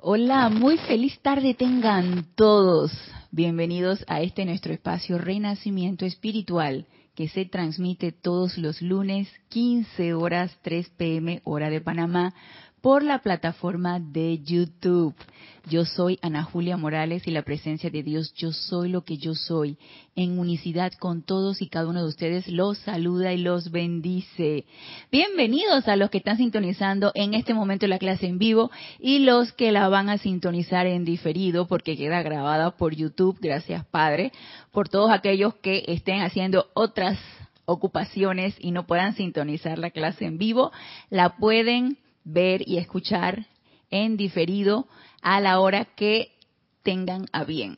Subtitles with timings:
[0.00, 2.92] Hola, muy feliz tarde tengan todos.
[3.32, 6.86] Bienvenidos a este nuestro espacio Renacimiento Espiritual
[7.16, 12.32] que se transmite todos los lunes 15 horas 3 pm hora de Panamá
[12.80, 15.14] por la plataforma de YouTube.
[15.68, 19.34] Yo soy Ana Julia Morales y la presencia de Dios, yo soy lo que yo
[19.34, 19.76] soy,
[20.16, 24.64] en unicidad con todos y cada uno de ustedes, los saluda y los bendice.
[25.12, 29.52] Bienvenidos a los que están sintonizando en este momento la clase en vivo y los
[29.52, 34.32] que la van a sintonizar en diferido porque queda grabada por YouTube, gracias Padre,
[34.72, 37.18] por todos aquellos que estén haciendo otras
[37.66, 40.72] ocupaciones y no puedan sintonizar la clase en vivo,
[41.10, 43.46] la pueden ver y escuchar
[43.90, 44.86] en diferido
[45.22, 46.32] a la hora que
[46.82, 47.76] tengan a bien.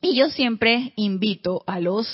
[0.00, 2.06] Y yo siempre invito a los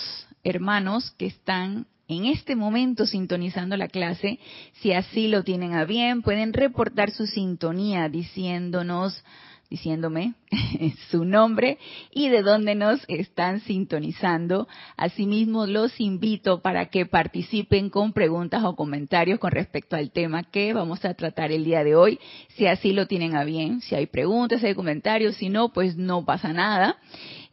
[0.45, 4.41] hermanos que están en este momento sintonizando la clase,
[4.81, 9.23] si así lo tienen a bien, pueden reportar su sintonía diciéndonos
[9.71, 10.35] diciéndome
[11.11, 11.79] su nombre
[12.11, 14.69] y de dónde nos están sintonizando.
[14.97, 20.73] Asimismo, los invito para que participen con preguntas o comentarios con respecto al tema que
[20.75, 22.19] vamos a tratar el día de hoy,
[22.57, 23.81] si así lo tienen a bien.
[23.81, 26.97] Si hay preguntas, si hay comentarios, si no, pues no pasa nada.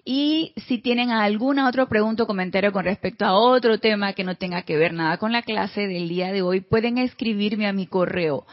[0.10, 4.36] Y si tienen alguna otra pregunta o comentario con respecto a otro tema que no
[4.36, 7.88] tenga que ver nada con la clase del día de hoy, pueden escribirme a mi
[7.88, 8.46] correo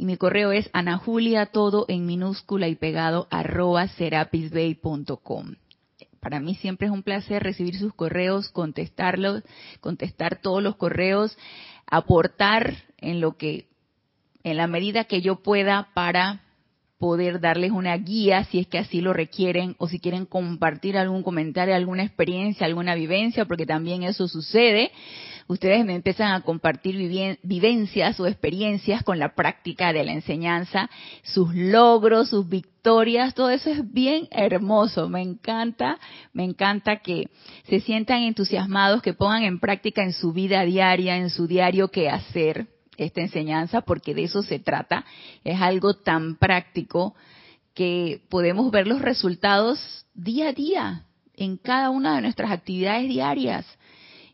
[0.00, 5.56] y mi correo es anajulia todo en minúscula y pegado arroba serapisbay.com.
[6.20, 9.42] Para mí siempre es un placer recibir sus correos, contestarlos,
[9.80, 11.36] contestar todos los correos,
[11.84, 13.66] aportar en lo que,
[14.42, 16.44] en la medida que yo pueda para
[16.96, 21.22] poder darles una guía si es que así lo requieren o si quieren compartir algún
[21.22, 24.92] comentario, alguna experiencia, alguna vivencia, porque también eso sucede
[25.50, 26.96] ustedes me empiezan a compartir
[27.42, 30.88] vivencias o experiencias con la práctica de la enseñanza,
[31.24, 35.98] sus logros, sus victorias, todo eso es bien hermoso, me encanta,
[36.32, 37.30] me encanta que
[37.68, 42.08] se sientan entusiasmados, que pongan en práctica en su vida diaria, en su diario qué
[42.08, 45.04] hacer esta enseñanza, porque de eso se trata,
[45.42, 47.16] es algo tan práctico
[47.74, 53.66] que podemos ver los resultados día a día en cada una de nuestras actividades diarias.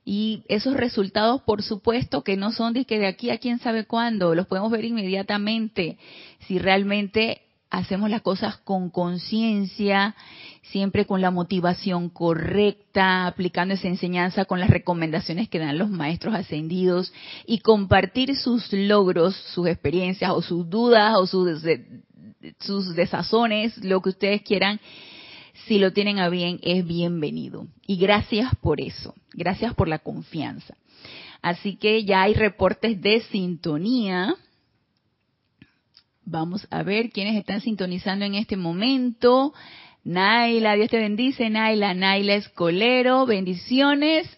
[0.09, 3.87] Y esos resultados, por supuesto, que no son de que de aquí a quién sabe
[3.87, 5.99] cuándo, los podemos ver inmediatamente.
[6.47, 10.15] Si realmente hacemos las cosas con conciencia,
[10.62, 16.37] siempre con la motivación correcta, aplicando esa enseñanza con las recomendaciones que dan los maestros
[16.37, 17.12] ascendidos
[17.45, 21.65] y compartir sus logros, sus experiencias o sus dudas o sus,
[22.61, 24.78] sus desazones, lo que ustedes quieran
[25.65, 27.67] si lo tienen a bien, es bienvenido.
[27.87, 30.77] Y gracias por eso, gracias por la confianza.
[31.43, 34.34] Así que ya hay reportes de sintonía.
[36.25, 39.55] Vamos a ver quiénes están sintonizando en este momento.
[40.05, 44.35] Naila, Dios te bendice, Naila, Naila Escolero, bendiciones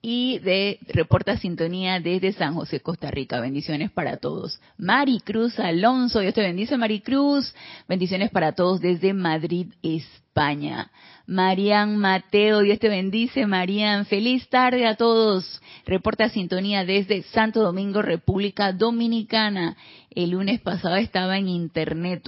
[0.00, 3.40] y de Reporta Sintonía desde San José, Costa Rica.
[3.40, 4.60] Bendiciones para todos.
[4.76, 7.54] Maricruz Alonso, Dios te bendice, Maricruz.
[7.88, 10.90] Bendiciones para todos desde Madrid, España.
[11.26, 14.06] Marian Mateo, Dios te bendice, Marian.
[14.06, 15.60] Feliz tarde a todos.
[15.84, 19.76] Reporta Sintonía desde Santo Domingo, República Dominicana.
[20.10, 22.24] El lunes pasado estaba en internet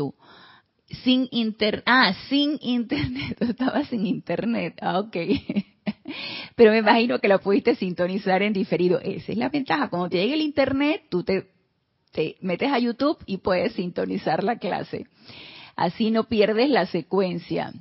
[1.05, 5.17] sin inter ah sin internet estaba sin internet ah ok
[6.56, 9.01] pero me imagino que la pudiste sintonizar en diferido.
[9.01, 9.89] Esa es la ventaja.
[9.89, 11.49] Cuando te llegue el internet tú te,
[12.12, 15.06] te metes a YouTube y puedes sintonizar la clase.
[15.77, 17.73] Así no pierdes la secuencia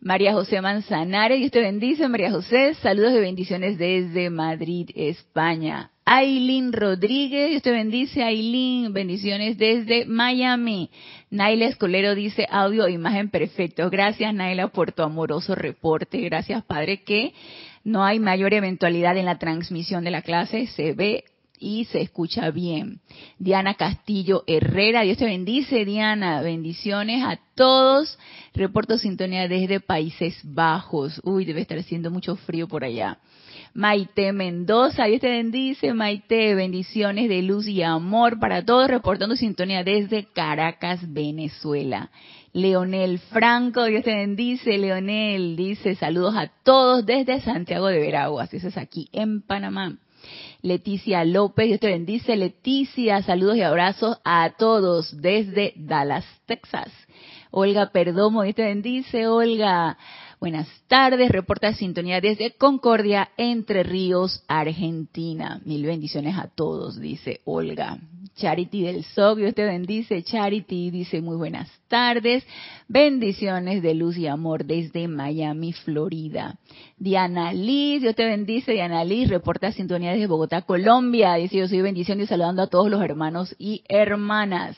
[0.00, 5.90] María José Manzanares, Dios te bendice, María José, saludos de bendiciones desde Madrid, España.
[6.04, 10.90] Aileen Rodríguez, Dios te bendice, Aileen, bendiciones desde Miami.
[11.30, 13.90] Naila Escolero dice audio imagen perfecto.
[13.90, 16.20] Gracias Naila por tu amoroso reporte.
[16.20, 17.34] Gracias Padre que
[17.82, 20.68] no hay mayor eventualidad en la transmisión de la clase.
[20.68, 21.24] Se ve
[21.60, 23.00] y se escucha bien.
[23.38, 26.40] Diana Castillo Herrera, Dios te bendice, Diana.
[26.40, 28.18] Bendiciones a todos.
[28.54, 31.20] Reporto sintonía desde Países Bajos.
[31.24, 33.18] Uy, debe estar haciendo mucho frío por allá.
[33.74, 36.54] Maite Mendoza, Dios te bendice, Maite.
[36.54, 38.88] Bendiciones de luz y amor para todos.
[38.88, 42.10] Reportando sintonía desde Caracas, Venezuela.
[42.54, 45.56] Leonel Franco, Dios te bendice, Leonel.
[45.56, 48.54] Dice saludos a todos desde Santiago de Veraguas.
[48.54, 49.98] Eso es aquí en Panamá.
[50.66, 52.34] Leticia López, Dios te bendice.
[52.34, 56.88] Leticia, saludos y abrazos a todos desde Dallas, Texas.
[57.52, 59.28] Olga Perdomo, Dios te bendice.
[59.28, 59.96] Olga,
[60.46, 65.60] Buenas tardes, reporta sintonía desde Concordia, Entre Ríos, Argentina.
[65.64, 67.98] Mil bendiciones a todos, dice Olga.
[68.36, 70.22] Charity del SOC, Dios te bendice.
[70.22, 72.46] Charity dice muy buenas tardes.
[72.86, 76.56] Bendiciones de luz y amor desde Miami, Florida.
[76.96, 78.70] Diana Liz, Dios te bendice.
[78.70, 81.34] Diana Liz, reporta sintonía desde Bogotá, Colombia.
[81.34, 84.76] Dice yo soy bendición y saludando a todos los hermanos y hermanas.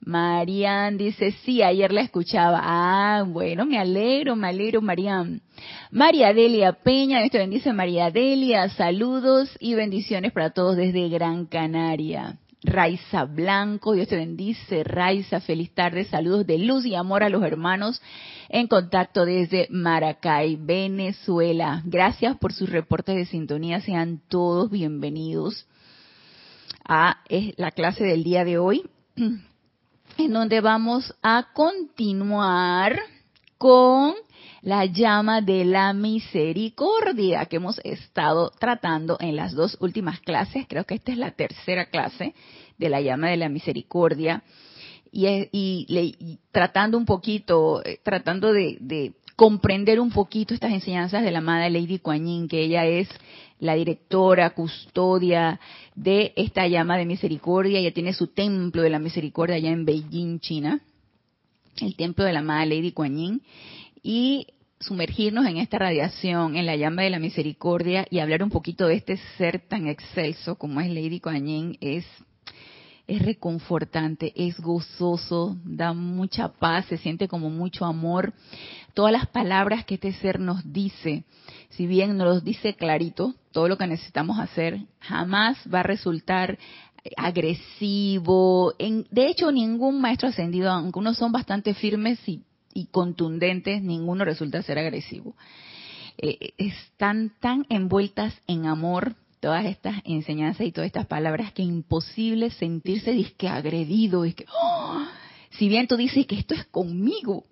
[0.00, 2.60] Marian dice, sí, ayer la escuchaba.
[2.62, 5.42] Ah, bueno, me alegro, me alegro, Marian.
[5.90, 12.38] María Delia Peña, esto bendice María Delia, saludos y bendiciones para todos desde Gran Canaria.
[12.62, 14.82] Raiza Blanco, Dios te bendice.
[14.82, 18.02] Raiza, feliz tarde, saludos de luz y amor a los hermanos
[18.48, 21.82] en contacto desde Maracay, Venezuela.
[21.84, 25.66] Gracias por sus reportes de sintonía, sean todos bienvenidos
[26.84, 27.18] a
[27.56, 28.82] la clase del día de hoy
[30.18, 33.00] en donde vamos a continuar
[33.56, 34.14] con
[34.62, 40.66] la llama de la misericordia que hemos estado tratando en las dos últimas clases.
[40.68, 42.34] Creo que esta es la tercera clase
[42.76, 44.42] de la llama de la misericordia.
[45.10, 51.70] Y, tratando un poquito, eh, tratando de, comprender un poquito estas enseñanzas de la amada
[51.70, 53.08] Lady Kuan que ella es
[53.60, 55.60] la directora, custodia
[55.94, 57.78] de esta llama de misericordia.
[57.78, 60.80] Ella tiene su templo de la misericordia allá en Beijing, China,
[61.80, 63.40] el templo de la amada Lady Kuan
[64.02, 64.48] Y
[64.80, 68.96] sumergirnos en esta radiación, en la llama de la misericordia y hablar un poquito de
[68.96, 72.04] este ser tan excelso como es Lady Kuan es
[73.08, 78.34] es reconfortante, es gozoso, da mucha paz, se siente como mucho amor.
[78.98, 81.22] Todas las palabras que este ser nos dice,
[81.68, 86.58] si bien nos los dice clarito, todo lo que necesitamos hacer, jamás va a resultar
[87.16, 88.74] agresivo.
[88.76, 92.42] En, de hecho, ningún maestro ascendido, aunque unos son bastante firmes y,
[92.90, 95.36] contundentes, ninguno resulta ser agresivo.
[96.16, 101.68] Eh, están tan envueltas en amor todas estas enseñanzas y todas estas palabras que es
[101.68, 105.06] imposible sentirse disque agredido, que ¡oh!
[105.50, 107.44] si bien tú dices que esto es conmigo,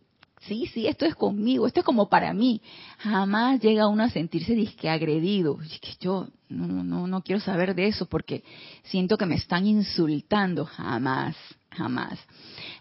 [0.46, 2.60] sí, sí, esto es conmigo, esto es como para mí,
[2.98, 7.88] jamás llega uno a sentirse disque agredido, que yo no, no, no quiero saber de
[7.88, 8.44] eso porque
[8.84, 11.36] siento que me están insultando, jamás,
[11.70, 12.18] jamás.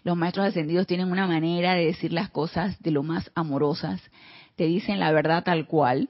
[0.04, 4.00] Los maestros ascendidos tienen una manera de decir las cosas de lo más amorosas,
[4.56, 6.08] te dicen la verdad tal cual,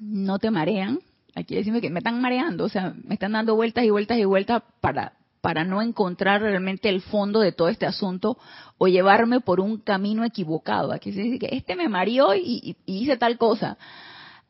[0.00, 1.00] no te marean,
[1.34, 4.24] Aquí decimos que me están mareando, o sea, me están dando vueltas y vueltas y
[4.24, 8.36] vueltas para, para no encontrar realmente el fondo de todo este asunto
[8.82, 10.90] o llevarme por un camino equivocado.
[10.90, 13.76] Aquí se dice que este me mareó y, y hice tal cosa.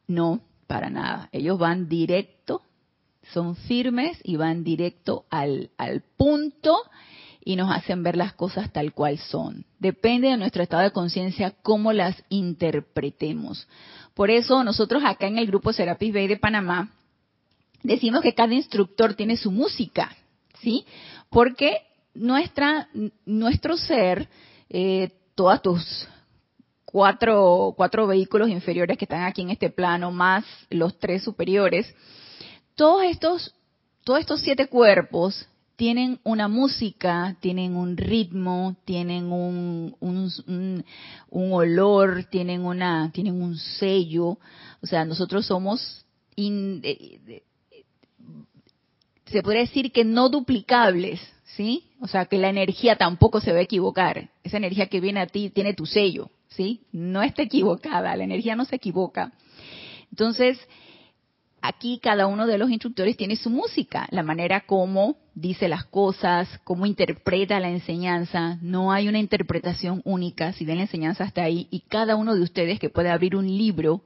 [0.06, 0.38] No,
[0.68, 1.28] para nada.
[1.32, 2.62] Ellos van directo,
[3.32, 6.76] son firmes y van directo al, al punto
[7.44, 9.64] y nos hacen ver las cosas tal cual son.
[9.80, 13.66] Depende de nuestro estado de conciencia cómo las interpretemos.
[14.14, 16.92] Por eso nosotros acá en el grupo Serapis Bay de Panamá
[17.82, 20.14] decimos que cada instructor tiene su música,
[20.60, 20.86] ¿sí?
[21.30, 21.78] Porque
[22.14, 22.88] nuestra,
[23.24, 24.28] nuestro ser,
[24.68, 26.08] eh, todos tus
[26.84, 31.94] cuatro, cuatro vehículos inferiores que están aquí en este plano, más los tres superiores,
[32.74, 33.54] todos estos,
[34.04, 35.46] todos estos siete cuerpos
[35.80, 40.84] tienen una música, tienen un ritmo, tienen un, un,
[41.30, 44.36] olor, tienen una, tienen un sello.
[44.82, 46.04] O sea, nosotros somos,
[46.36, 47.42] se
[49.42, 51.18] podría decir que no duplicables,
[51.56, 51.84] ¿sí?
[52.00, 54.30] O sea, que la energía tampoco se va a equivocar.
[54.44, 56.82] Esa energía que viene a ti tiene tu sello, ¿sí?
[56.92, 59.32] No está equivocada, la energía no se equivoca.
[60.10, 60.58] Entonces,
[61.62, 66.48] aquí cada uno de los instructores tiene su música, la manera como dice las cosas,
[66.64, 68.58] cómo interpreta la enseñanza.
[68.60, 72.42] No hay una interpretación única, si ven la enseñanza hasta ahí, y cada uno de
[72.42, 74.02] ustedes que puede abrir un libro,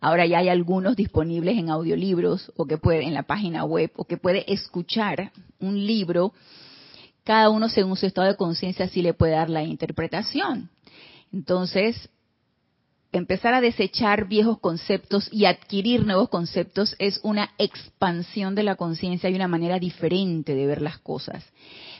[0.00, 4.04] ahora ya hay algunos disponibles en audiolibros o que puede en la página web o
[4.04, 6.32] que puede escuchar un libro,
[7.24, 10.70] cada uno según su estado de conciencia sí le puede dar la interpretación.
[11.32, 12.08] Entonces,
[13.12, 19.30] empezar a desechar viejos conceptos y adquirir nuevos conceptos es una expansión de la conciencia
[19.30, 21.44] y una manera diferente de ver las cosas.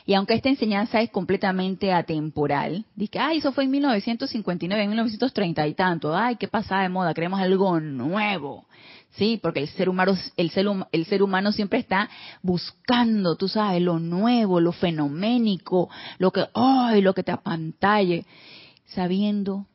[0.05, 5.67] Y aunque esta enseñanza es completamente atemporal, dice, ay, eso fue en 1959, en 1930
[5.67, 8.65] y tanto, ay, qué pasada de moda, queremos algo nuevo.
[9.17, 12.09] Sí, porque el ser humano, el ser, el ser humano siempre está
[12.41, 18.25] buscando, tú sabes, lo nuevo, lo fenoménico, lo que, ay, lo que te apantalle,
[18.87, 19.67] sabiendo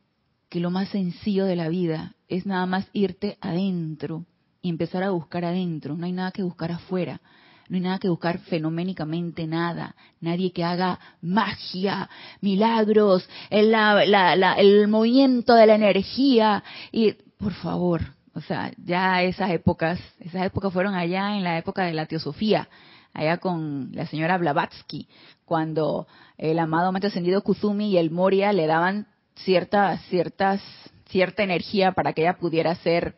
[0.47, 4.25] que lo más sencillo de la vida es nada más irte adentro
[4.61, 5.97] y empezar a buscar adentro.
[5.97, 7.19] No hay nada que buscar afuera.
[7.67, 12.09] no hay nada que buscar fenoménicamente nada, nadie que haga magia,
[12.41, 18.01] milagros, el, el movimiento de la energía y por favor,
[18.33, 22.69] o sea, ya esas épocas, esas épocas fueron allá en la época de la teosofía,
[23.13, 25.07] allá con la señora Blavatsky,
[25.45, 26.07] cuando
[26.37, 30.61] el amado maestro ascendido Kuzumi y el Moria le daban ciertas, ciertas,
[31.09, 33.15] cierta energía para que ella pudiera hacer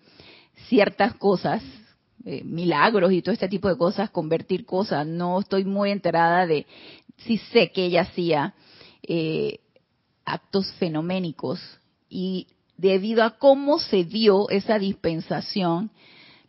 [0.68, 1.62] ciertas cosas,
[2.26, 5.06] eh, milagros y todo este tipo de cosas, convertir cosas.
[5.06, 6.66] No estoy muy enterada de,
[7.18, 8.56] si sé que ella hacía
[9.04, 9.60] eh,
[10.26, 11.60] actos fenoménicos
[12.10, 12.48] y
[12.90, 15.90] debido a cómo se dio esa dispensación,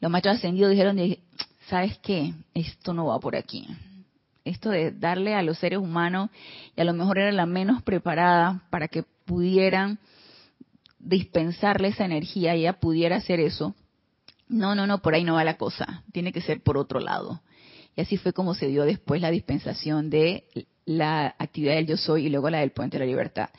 [0.01, 0.99] los maestros ascendidos dijeron,
[1.69, 2.35] ¿sabes qué?
[2.53, 3.69] Esto no va por aquí.
[4.45, 6.31] Esto de darle a los seres humanos,
[6.77, 10.01] y a lo mejor era la menos preparada para que pudieran
[10.99, 13.77] dispensarle esa energía y ella pudiera hacer eso.
[14.49, 16.03] No, no, no, por ahí no va la cosa.
[16.13, 17.43] Tiene que ser por otro lado.
[17.97, 20.45] Y así fue como se dio después la dispensación de
[20.85, 23.51] la actividad del yo soy y luego la del puente de la libertad.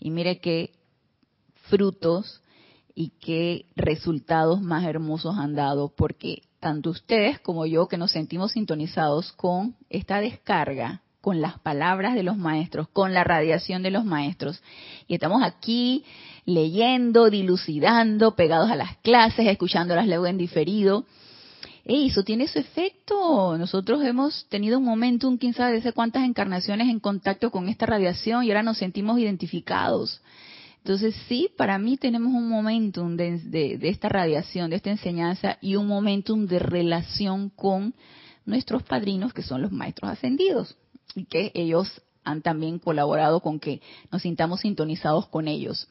[0.00, 0.72] Y mire qué
[1.68, 2.42] frutos
[2.94, 8.52] y qué resultados más hermosos han dado, porque tanto ustedes como yo que nos sentimos
[8.52, 14.04] sintonizados con esta descarga, con las palabras de los maestros, con la radiación de los
[14.04, 14.62] maestros,
[15.08, 16.04] y estamos aquí
[16.44, 21.04] leyendo, dilucidando, pegados a las clases, escuchándolas luego en diferido.
[21.84, 23.56] eso tiene su efecto.
[23.58, 27.86] Nosotros hemos tenido un momento, un quién sabe de cuántas encarnaciones en contacto con esta
[27.86, 30.20] radiación y ahora nos sentimos identificados.
[30.84, 35.86] Entonces sí, para mí tenemos un momentum de, esta radiación, de esta enseñanza y un
[35.86, 37.94] momentum de relación con
[38.44, 40.76] nuestros padrinos que son los maestros ascendidos
[41.14, 43.80] y que ellos han también colaborado con que
[44.12, 45.88] nos sintamos sintonizados con ellos.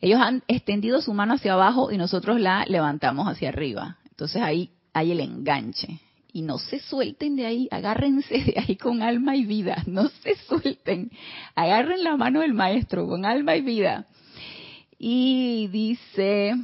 [0.00, 3.98] Ellos han extendido su mano hacia abajo y nosotros la levantamos hacia arriba.
[4.08, 6.00] Entonces ahí hay el enganche.
[6.32, 10.36] Y no se suelten de ahí, agárrense de ahí con alma y vida, no se
[10.46, 11.10] suelten.
[11.56, 14.06] Agarren la mano del maestro con alma y vida.
[14.98, 16.54] Y dice,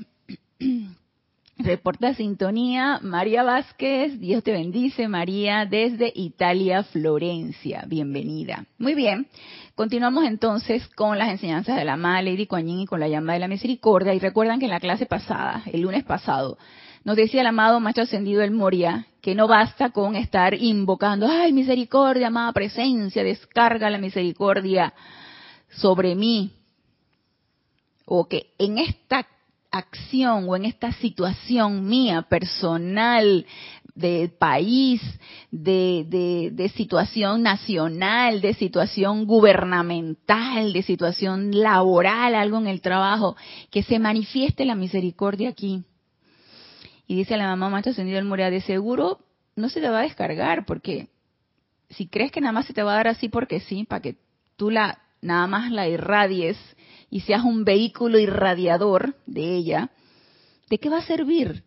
[1.59, 8.67] reporta sintonía María Vázquez, Dios te bendice María desde Italia, Florencia, bienvenida.
[8.77, 9.29] Muy bien,
[9.77, 13.39] continuamos entonces con las enseñanzas de la amada Lady Kuan y con la llama de
[13.39, 14.15] la misericordia.
[14.15, 16.59] Y recuerdan que en la clase pasada, el lunes pasado,
[17.05, 21.53] nos decía el amado Maestro Ascendido El Moria que no basta con estar invocando, ay
[21.53, 24.93] misericordia, amada presencia, descarga la misericordia
[25.69, 26.51] sobre mí,
[28.05, 29.27] o que en esta
[29.71, 33.47] acción o en esta situación mía personal,
[33.95, 35.01] de país,
[35.53, 43.37] de, de, situación nacional, de situación gubernamental, de situación laboral, algo en el trabajo,
[43.71, 45.85] que se manifieste la misericordia aquí.
[47.07, 49.21] Y dice la mamá Maestro Ascendido el Moria, de seguro
[49.55, 51.09] no se te va a descargar, porque
[51.91, 54.17] si crees que nada más se te va a dar así porque sí, para que
[54.57, 56.59] tú la nada más la irradies
[57.15, 59.91] y seas un vehículo irradiador de ella,
[60.69, 61.63] ¿de qué va a servir?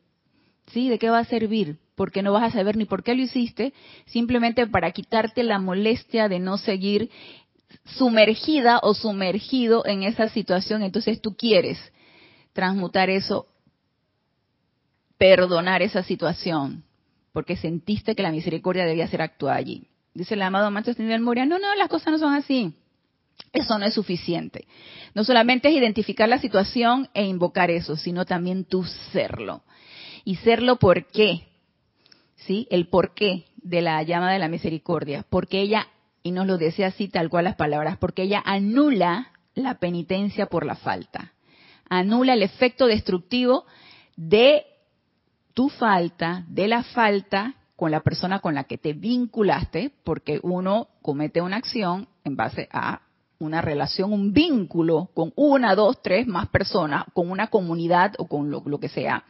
[0.74, 0.89] ¿Sí?
[0.89, 1.77] ¿De qué va a servir?
[1.96, 3.74] Porque no vas a saber ni por qué lo hiciste,
[4.08, 7.10] simplemente para quitarte la molestia de no seguir
[7.86, 10.84] sumergida o sumergido en esa situación.
[10.84, 11.80] Entonces tú quieres
[12.51, 13.48] transmutar eso,
[15.18, 16.84] perdonar esa situación,
[17.32, 19.88] porque sentiste que la misericordia debía ser actuada allí.
[20.13, 22.75] Dice el amado Maestro Espiritual Moria, no, no, las cosas no son así.
[23.53, 24.67] Eso no es suficiente.
[25.13, 29.63] No solamente es identificar la situación e invocar eso, sino también tú serlo.
[30.24, 31.48] Y serlo por qué.
[32.36, 32.67] ¿Sí?
[32.70, 35.25] El por qué de la llama de la misericordia.
[35.29, 35.88] Porque ella,
[36.24, 40.65] y nos lo decía así tal cual las palabras, porque ella anula la penitencia por
[40.65, 41.34] la falta.
[41.89, 43.65] Anula el efecto destructivo
[44.15, 44.65] de
[45.53, 50.89] tu falta, de la falta con la persona con la que te vinculaste, porque uno
[51.01, 53.01] comete una acción en base a
[53.39, 58.50] una relación, un vínculo con una, dos, tres más personas, con una comunidad o con
[58.50, 59.24] lo, que sea.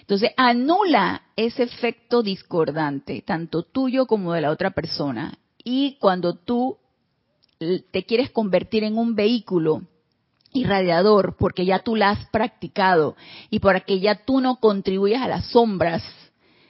[0.00, 5.38] Entonces, anula ese efecto discordante, tanto tuyo como de la otra persona.
[5.64, 6.78] Y cuando tú
[7.58, 9.82] te quieres convertir en un vehículo
[10.52, 13.16] irradiador, porque ya tú la has practicado
[13.50, 16.02] y porque ya tú no contribuyes a las sombras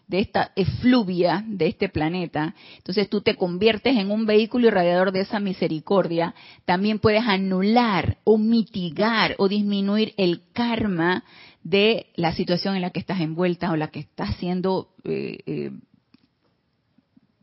[0.08, 5.20] de esta efluvia de este planeta, entonces tú te conviertes en un vehículo irradiador de
[5.20, 6.34] esa misericordia,
[6.64, 11.25] también puedes anular o mitigar o disminuir el karma
[11.62, 15.72] de la situación en la que estás envuelta o la que estás siendo, eh, eh,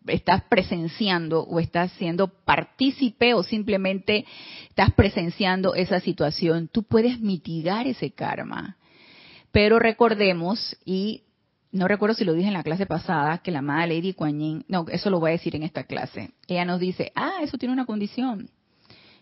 [0.07, 4.25] estás presenciando o estás siendo partícipe o simplemente
[4.69, 6.69] estás presenciando esa situación.
[6.71, 8.77] Tú puedes mitigar ese karma.
[9.51, 11.23] Pero recordemos y
[11.73, 14.85] no recuerdo si lo dije en la clase pasada, que la amada Lady Kuan no,
[14.89, 16.31] eso lo voy a decir en esta clase.
[16.47, 18.51] Ella nos dice, ah, eso tiene una condición.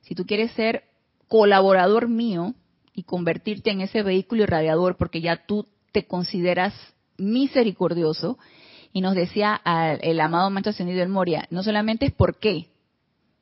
[0.02, 0.84] Si tú quieres ser
[1.30, 2.54] colaborador mío
[2.94, 6.74] y convertirte en ese vehículo irradiador, porque ya tú te consideras
[7.18, 8.38] misericordioso,
[8.92, 9.62] y nos decía
[10.02, 12.68] el amado Maestro Ascendido el Moria, no solamente es por qué,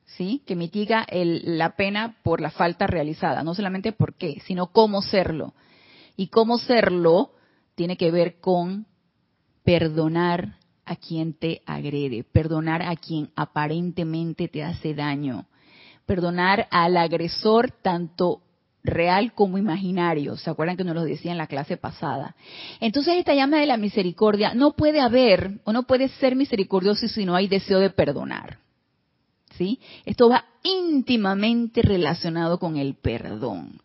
[0.04, 0.44] ¿sí?
[0.46, 5.52] Que mitiga la pena por la falta realizada, no solamente por qué, sino cómo serlo.
[6.16, 7.32] Y cómo serlo
[7.74, 8.86] tiene que ver con
[9.64, 15.46] perdonar a quien te agrede, perdonar a quien aparentemente te hace daño,
[16.06, 18.42] perdonar al agresor tanto
[18.82, 20.36] real como imaginario.
[20.36, 22.34] ¿Se acuerdan que nos lo decía en la clase pasada?
[22.80, 27.24] Entonces esta llama de la misericordia no puede haber o no puede ser misericordioso si
[27.24, 28.58] no hay deseo de perdonar.
[29.56, 29.78] ¿Sí?
[30.06, 33.80] Esto va íntimamente relacionado con el perdón.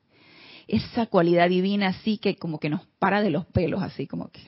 [0.68, 4.40] Esa cualidad divina así que como que nos para de los pelos, así como que,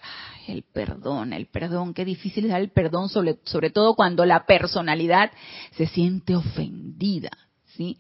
[0.50, 4.46] el perdón, el perdón, qué difícil es dar el perdón, sobre, sobre todo cuando la
[4.46, 5.32] personalidad
[5.75, 7.30] se siente ofendida.
[7.75, 7.96] ¿Sí?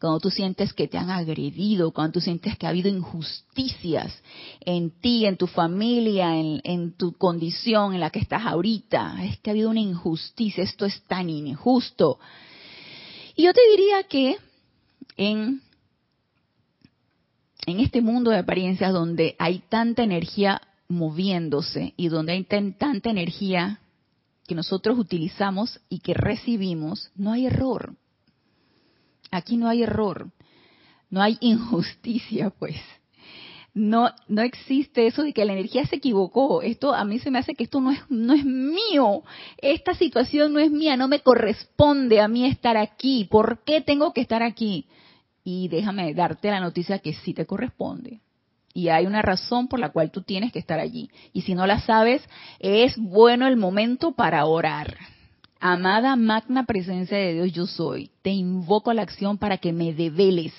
[0.00, 4.12] Cuando tú sientes que te han agredido, cuando tú sientes que ha habido injusticias
[4.58, 9.38] en ti, en tu familia, en, en, tu condición en la que estás ahorita, es
[9.38, 12.18] que ha habido una injusticia, esto es tan injusto.
[13.36, 14.36] Y yo te diría que
[15.16, 15.62] en,
[17.66, 23.80] en este mundo de apariencias donde hay tanta energía moviéndose y donde hay tanta energía
[24.46, 27.94] que nosotros utilizamos y que recibimos, no hay error.
[29.30, 30.30] Aquí no hay error,
[31.08, 32.76] no hay injusticia, pues.
[33.72, 36.60] No, no existe eso de que la energía se equivocó.
[36.60, 39.22] Esto a mí se me hace que esto no es, no es mío.
[39.58, 43.28] Esta situación no es mía, no me corresponde a mí estar aquí.
[43.30, 44.86] ¿Por qué tengo que estar aquí?
[45.44, 48.20] Y déjame darte la noticia que sí te corresponde
[48.72, 51.10] y hay una razón por la cual tú tienes que estar allí.
[51.32, 52.22] Y si no la sabes,
[52.60, 54.96] es bueno el momento para orar.
[55.58, 59.92] Amada magna presencia de Dios yo soy, te invoco a la acción para que me
[59.92, 60.54] develes.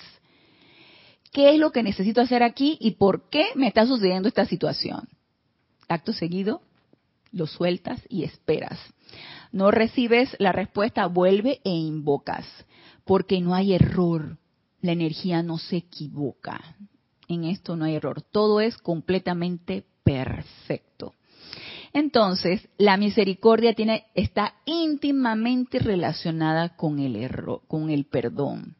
[1.32, 5.08] ¿Qué es lo que necesito hacer aquí y por qué me está sucediendo esta situación?
[5.88, 6.62] Acto seguido,
[7.32, 8.78] lo sueltas y esperas.
[9.52, 12.46] No recibes la respuesta, vuelve e invocas,
[13.06, 14.38] porque no hay error.
[14.82, 16.62] La energía no se equivoca
[17.34, 21.14] en esto no hay error, todo es completamente perfecto.
[21.94, 28.76] Entonces, la misericordia tiene, está íntimamente relacionada con el error, con el perdón.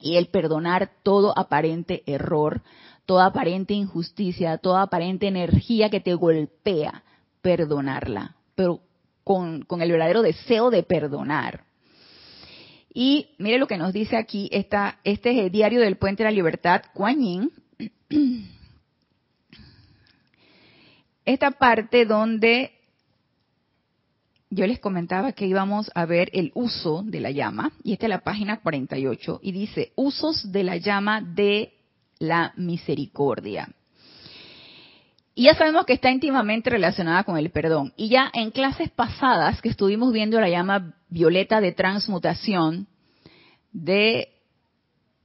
[0.00, 2.62] Y el perdonar todo aparente error,
[3.06, 7.02] toda aparente injusticia, toda aparente energía que te golpea,
[7.42, 8.80] perdonarla, pero
[9.24, 11.64] con, el verdadero deseo de perdonar.
[12.94, 16.30] Y mire lo que nos dice aquí, esta, este es el diario del Puente de
[16.30, 17.50] la Libertad, Kuan Yin,
[21.24, 22.72] esta parte donde
[24.50, 28.10] yo les comentaba que íbamos a ver el uso de la llama, y esta es
[28.10, 31.74] la página 48, y dice, usos de la llama de
[32.18, 33.68] la misericordia.
[35.34, 37.92] Y ya sabemos que está íntimamente relacionada con el perdón.
[37.96, 42.88] Y ya en clases pasadas que estuvimos viendo la llama violeta de transmutación,
[43.70, 44.30] de,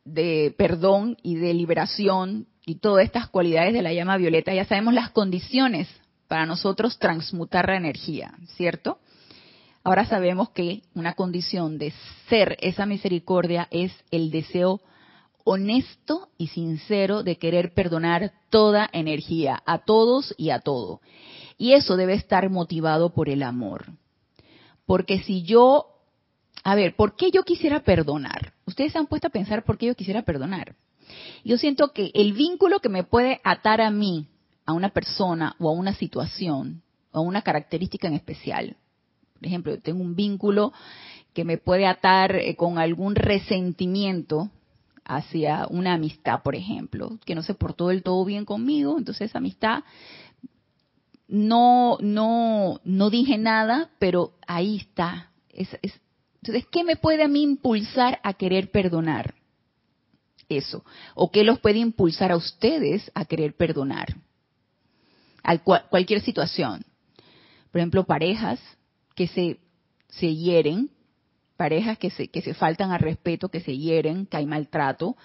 [0.06, 4.94] de perdón y de liberación y todas estas cualidades de la llama violeta, ya sabemos
[4.94, 5.88] las condiciones
[6.28, 9.00] para nosotros transmutar la energía, ¿cierto?
[9.84, 11.94] Ahora sabemos que una condición de
[12.30, 14.82] ser esa misericordia es el deseo
[15.44, 21.02] honesto y sincero de querer perdonar toda energía, a todos y a todo.
[21.58, 23.88] Y eso debe estar motivado por el amor.
[24.86, 25.88] Porque si yo,
[26.63, 28.54] a ver, ¿por qué yo quisiera perdonar?
[28.65, 30.76] Ustedes se han puesto a pensar por qué yo quisiera perdonar.
[31.43, 34.28] Yo siento que el vínculo que me puede atar a mí,
[34.65, 38.78] a una persona o a una situación o a una característica en especial,
[39.34, 40.71] por ejemplo, yo tengo un vínculo
[41.34, 44.49] que me puede atar eh, con algún resentimiento
[45.04, 49.39] hacia una amistad, por ejemplo, que no se portó del todo bien conmigo, entonces esa
[49.39, 49.84] amistad
[51.28, 55.30] no no no dije nada, pero ahí está.
[56.44, 59.34] Entonces, ¿qué me puede a mí impulsar a querer perdonar?
[60.50, 60.84] eso?
[61.16, 64.18] ¿O qué los puede impulsar a ustedes a querer perdonar?
[65.42, 66.86] A cualquier situación.
[67.72, 68.60] Por ejemplo, parejas
[69.16, 69.58] que se,
[70.10, 70.90] se hieren,
[71.56, 75.16] parejas que se, que se faltan al respeto, que se hieren, que hay maltrato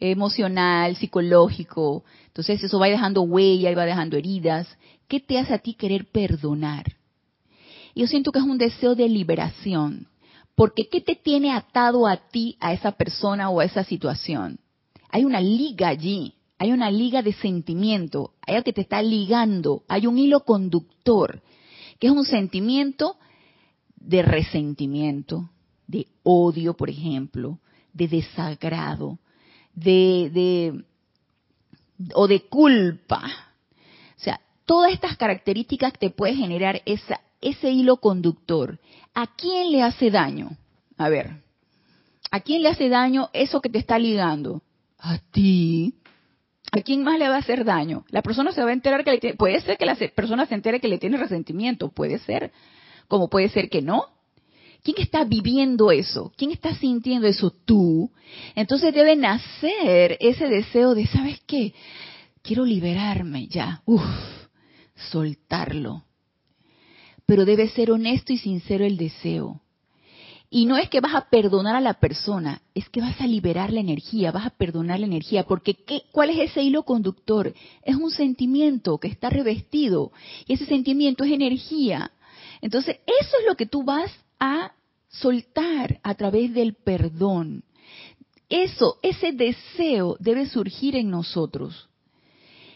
[0.00, 2.02] emocional, psicológico.
[2.26, 4.66] Entonces eso va dejando huella y va dejando heridas.
[5.06, 6.96] ¿Qué te hace a ti querer perdonar?
[7.94, 10.08] Yo siento que es un deseo de liberación.
[10.56, 14.58] Porque ¿qué te tiene atado a ti, a esa persona o a esa situación?
[15.10, 19.84] Hay una liga allí, hay una liga de sentimiento, hay algo que te está ligando,
[19.86, 21.42] hay un hilo conductor,
[22.00, 23.18] que es un sentimiento
[23.96, 25.50] de resentimiento,
[25.86, 27.58] de odio, por ejemplo,
[27.92, 29.18] de desagrado,
[29.74, 30.84] de,
[32.14, 33.22] o de culpa.
[34.16, 38.78] O sea, todas estas características te puede generar esa, ese hilo conductor.
[39.14, 40.56] ¿A quién le hace daño?
[40.96, 41.42] A ver,
[42.30, 44.62] ¿a quién le hace daño eso que te está ligando?
[44.98, 45.94] A ti.
[46.72, 48.04] ¿A quién más le va a hacer daño?
[48.10, 50.54] La persona se va a enterar que le tiene, puede ser que la persona se
[50.54, 52.52] entere que le tiene resentimiento, puede ser,
[53.08, 54.04] como puede ser que no.
[54.82, 56.32] ¿Quién está viviendo eso?
[56.36, 57.50] ¿Quién está sintiendo eso?
[57.50, 58.10] Tú.
[58.54, 61.74] Entonces debe nacer ese deseo de, ¿sabes qué?
[62.42, 63.82] Quiero liberarme ya.
[63.84, 64.04] Uf,
[65.10, 66.05] soltarlo.
[67.26, 69.60] Pero debe ser honesto y sincero el deseo.
[70.48, 73.72] Y no es que vas a perdonar a la persona, es que vas a liberar
[73.72, 77.52] la energía, vas a perdonar la energía, porque ¿qué, ¿cuál es ese hilo conductor?
[77.82, 80.12] Es un sentimiento que está revestido
[80.46, 82.12] y ese sentimiento es energía.
[82.60, 84.72] Entonces, eso es lo que tú vas a
[85.08, 87.64] soltar a través del perdón.
[88.48, 91.88] Eso, ese deseo debe surgir en nosotros.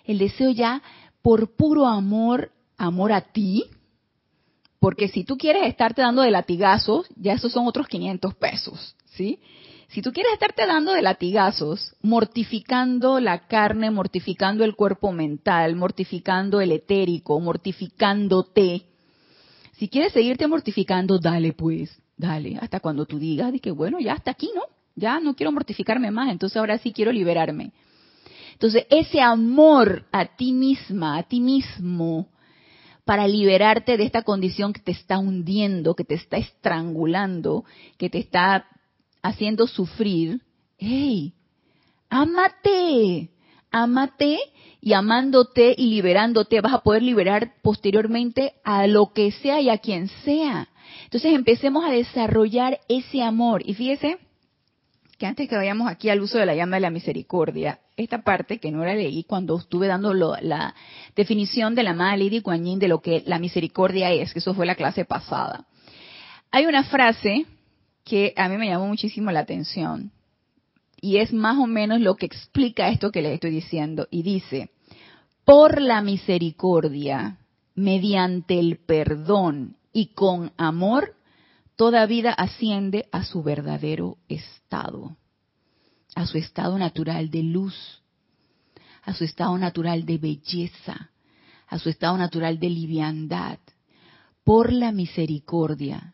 [0.04, 0.82] El deseo ya
[1.22, 3.64] por puro amor, amor a ti,
[4.80, 9.38] porque si tú quieres estarte dando de latigazos, ya esos son otros 500 pesos, ¿sí?
[9.88, 16.60] Si tú quieres estarte dando de latigazos, mortificando la carne, mortificando el cuerpo mental, mortificando
[16.60, 18.86] el etérico, mortificándote,
[19.72, 24.14] si quieres seguirte mortificando, dale pues, dale, hasta cuando tú digas de que bueno, ya
[24.14, 24.62] hasta aquí, ¿no?
[24.94, 27.72] Ya no quiero mortificarme más, entonces ahora sí quiero liberarme.
[28.52, 32.28] Entonces, ese amor a ti misma, a ti mismo,
[33.10, 37.64] para liberarte de esta condición que te está hundiendo, que te está estrangulando,
[37.98, 38.68] que te está
[39.20, 40.42] haciendo sufrir,
[40.78, 41.32] ¡hey!
[42.08, 43.30] ¡Ámate!
[43.72, 44.38] Ámate
[44.80, 49.78] y amándote y liberándote vas a poder liberar posteriormente a lo que sea y a
[49.78, 50.68] quien sea.
[51.02, 53.64] Entonces empecemos a desarrollar ese amor.
[53.66, 54.18] Y fíjese
[55.20, 58.58] que antes que vayamos aquí al uso de la llama de la misericordia, esta parte
[58.58, 60.74] que no la leí cuando estuve dando la
[61.14, 64.54] definición de la amada Lady Kuan Yin de lo que la misericordia es, que eso
[64.54, 65.66] fue la clase pasada.
[66.50, 67.44] Hay una frase
[68.02, 70.10] que a mí me llamó muchísimo la atención
[71.02, 74.08] y es más o menos lo que explica esto que les estoy diciendo.
[74.10, 74.70] Y dice,
[75.44, 77.36] por la misericordia,
[77.74, 81.14] mediante el perdón y con amor,
[81.80, 85.16] toda vida asciende a su verdadero estado,
[86.14, 88.02] a su estado natural de luz,
[89.02, 91.10] a su estado natural de belleza,
[91.66, 93.60] a su estado natural de liviandad,
[94.44, 96.12] por la misericordia,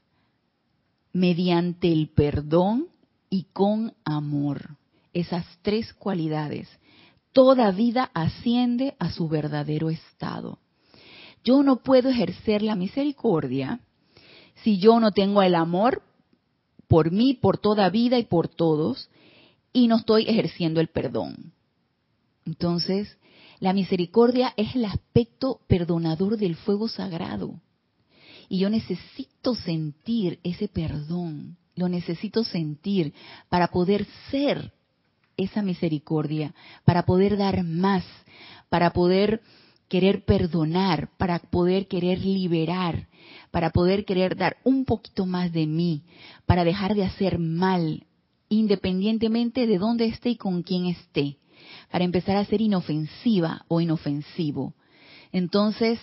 [1.12, 2.86] mediante el perdón
[3.28, 4.76] y con amor.
[5.12, 6.68] Esas tres cualidades.
[7.32, 10.60] Toda vida asciende a su verdadero estado.
[11.42, 13.80] Yo no puedo ejercer la misericordia
[14.62, 16.02] si yo no tengo el amor
[16.88, 19.10] por mí, por toda vida y por todos,
[19.72, 21.52] y no estoy ejerciendo el perdón.
[22.44, 23.18] Entonces,
[23.58, 27.60] la misericordia es el aspecto perdonador del fuego sagrado.
[28.48, 33.12] Y yo necesito sentir ese perdón, lo necesito sentir
[33.48, 34.72] para poder ser
[35.36, 38.04] esa misericordia, para poder dar más,
[38.68, 39.42] para poder
[39.88, 43.08] querer perdonar, para poder querer liberar,
[43.50, 46.02] para poder querer dar un poquito más de mí,
[46.44, 48.04] para dejar de hacer mal,
[48.48, 51.36] independientemente de dónde esté y con quién esté,
[51.90, 54.74] para empezar a ser inofensiva o inofensivo.
[55.32, 55.98] Entonces,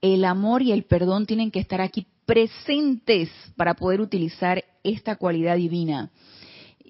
[0.00, 5.56] el amor y el perdón tienen que estar aquí presentes para poder utilizar esta cualidad
[5.56, 6.10] divina.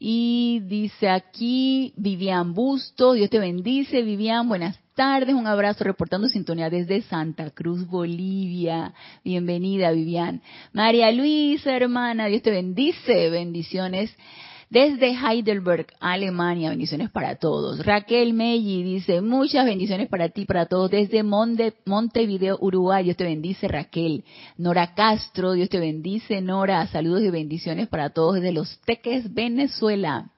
[0.02, 6.70] Y dice aquí Vivian Busto, Dios te bendice, Vivian, buenas tardes, un abrazo reportando sintonía
[6.70, 8.94] desde Santa Cruz, Bolivia.
[9.22, 10.40] Bienvenida, Vivian.
[10.72, 14.16] María Luisa, hermana, Dios te bendice, bendiciones.
[14.70, 17.84] Desde Heidelberg, Alemania, bendiciones para todos.
[17.84, 20.92] Raquel Melli dice, muchas bendiciones para ti, para todos.
[20.92, 24.24] Desde Monte, Montevideo, Uruguay, Dios te bendice, Raquel.
[24.56, 26.86] Nora Castro, Dios te bendice, Nora.
[26.86, 30.30] Saludos y bendiciones para todos desde Los Teques, Venezuela.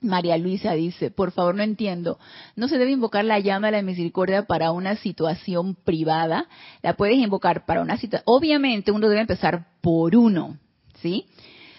[0.00, 2.18] María Luisa dice, por favor no entiendo,
[2.56, 6.48] no se debe invocar la llama de la misericordia para una situación privada,
[6.82, 10.58] la puedes invocar para una situación, obviamente uno debe empezar por uno,
[11.00, 11.26] ¿sí?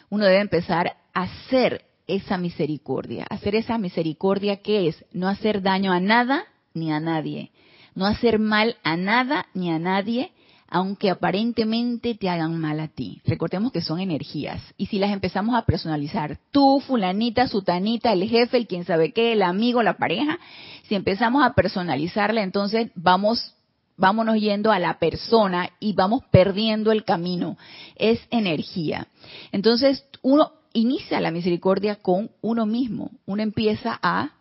[0.09, 5.99] Uno debe empezar hacer esa misericordia, hacer esa misericordia que es no hacer daño a
[5.99, 7.51] nada ni a nadie,
[7.95, 10.31] no hacer mal a nada ni a nadie,
[10.67, 13.21] aunque aparentemente te hagan mal a ti.
[13.25, 14.59] Recordemos que son energías.
[14.75, 19.33] Y si las empezamos a personalizar, tú, fulanita, sutanita, el jefe, el quien sabe qué,
[19.33, 20.39] el amigo, la pareja,
[20.87, 23.53] si empezamos a personalizarla, entonces vamos
[23.95, 27.57] vámonos yendo a la persona y vamos perdiendo el camino.
[27.95, 29.07] Es energía.
[29.51, 33.11] Entonces, uno inicia la misericordia con uno mismo.
[33.25, 34.31] Uno empieza a,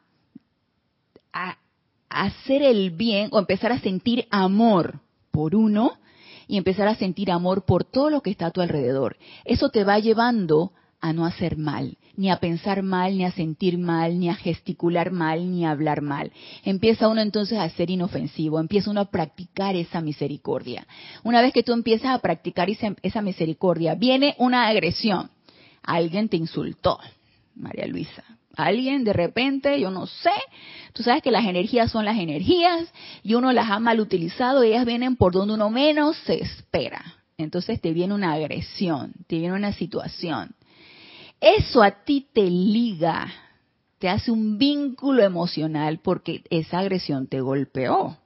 [2.08, 5.92] hacer el bien o empezar a sentir amor por uno
[6.46, 9.16] y empezar a sentir amor por todo lo que está a tu alrededor.
[9.44, 13.76] Eso te va llevando a no hacer mal, ni a pensar mal, ni a sentir
[13.76, 16.32] mal, ni a gesticular mal, ni a hablar mal.
[16.64, 20.86] Empieza uno entonces a ser inofensivo, empieza uno a practicar esa misericordia.
[21.24, 25.30] Una vez que tú empiezas a practicar esa, misericordia, viene una agresión.
[25.82, 26.98] Alguien te insultó,
[27.54, 28.24] María Luisa.
[28.56, 30.30] Alguien de repente, yo no sé,
[30.92, 32.92] tú sabes que las energías son las energías
[33.22, 37.02] y uno las ha mal utilizado, ellas vienen por donde uno menos se espera.
[37.38, 40.54] Entonces te viene una agresión, te viene una situación.
[41.40, 43.26] Eso a ti te liga,
[43.98, 48.18] te hace un vínculo emocional porque esa agresión te golpeó,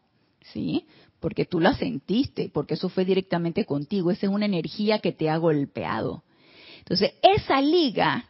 [0.52, 0.86] ¿sí?
[1.20, 5.30] Porque tú la sentiste, porque eso fue directamente contigo, esa es una energía que te
[5.30, 6.24] ha golpeado.
[6.86, 8.26] Entonces, esa liga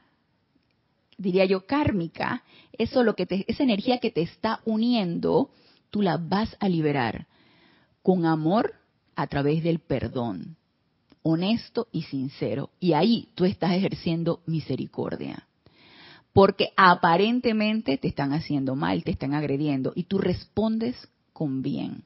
[1.18, 2.42] diría yo, kármica,
[2.72, 5.50] eso lo que te, esa energía que te está uniendo,
[5.90, 7.26] tú la vas a liberar
[8.02, 8.74] con amor
[9.14, 10.56] a través del perdón,
[11.22, 12.70] honesto y sincero.
[12.80, 15.46] Y ahí tú estás ejerciendo misericordia.
[16.32, 20.96] Porque aparentemente te están haciendo mal, te están agrediendo, y tú respondes
[21.32, 22.04] con bien,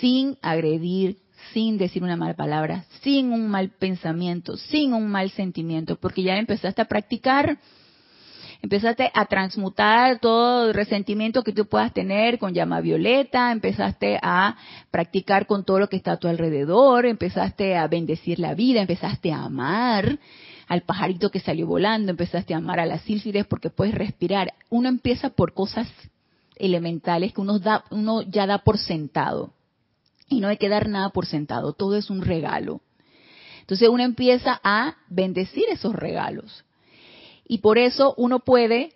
[0.00, 1.18] sin agredir,
[1.52, 6.36] sin decir una mala palabra, sin un mal pensamiento, sin un mal sentimiento, porque ya
[6.36, 7.58] empezaste a practicar
[8.64, 14.56] empezaste a transmutar todo el resentimiento que tú puedas tener con llama violeta, empezaste a
[14.90, 19.32] practicar con todo lo que está a tu alrededor, empezaste a bendecir la vida, empezaste
[19.32, 20.18] a amar
[20.66, 24.54] al pajarito que salió volando, empezaste a amar a las sílfides porque puedes respirar.
[24.70, 25.86] Uno empieza por cosas
[26.56, 29.52] elementales que uno, da, uno ya da por sentado.
[30.28, 32.80] Y no hay que dar nada por sentado, todo es un regalo.
[33.60, 36.64] Entonces uno empieza a bendecir esos regalos.
[37.46, 38.92] Y por eso uno puede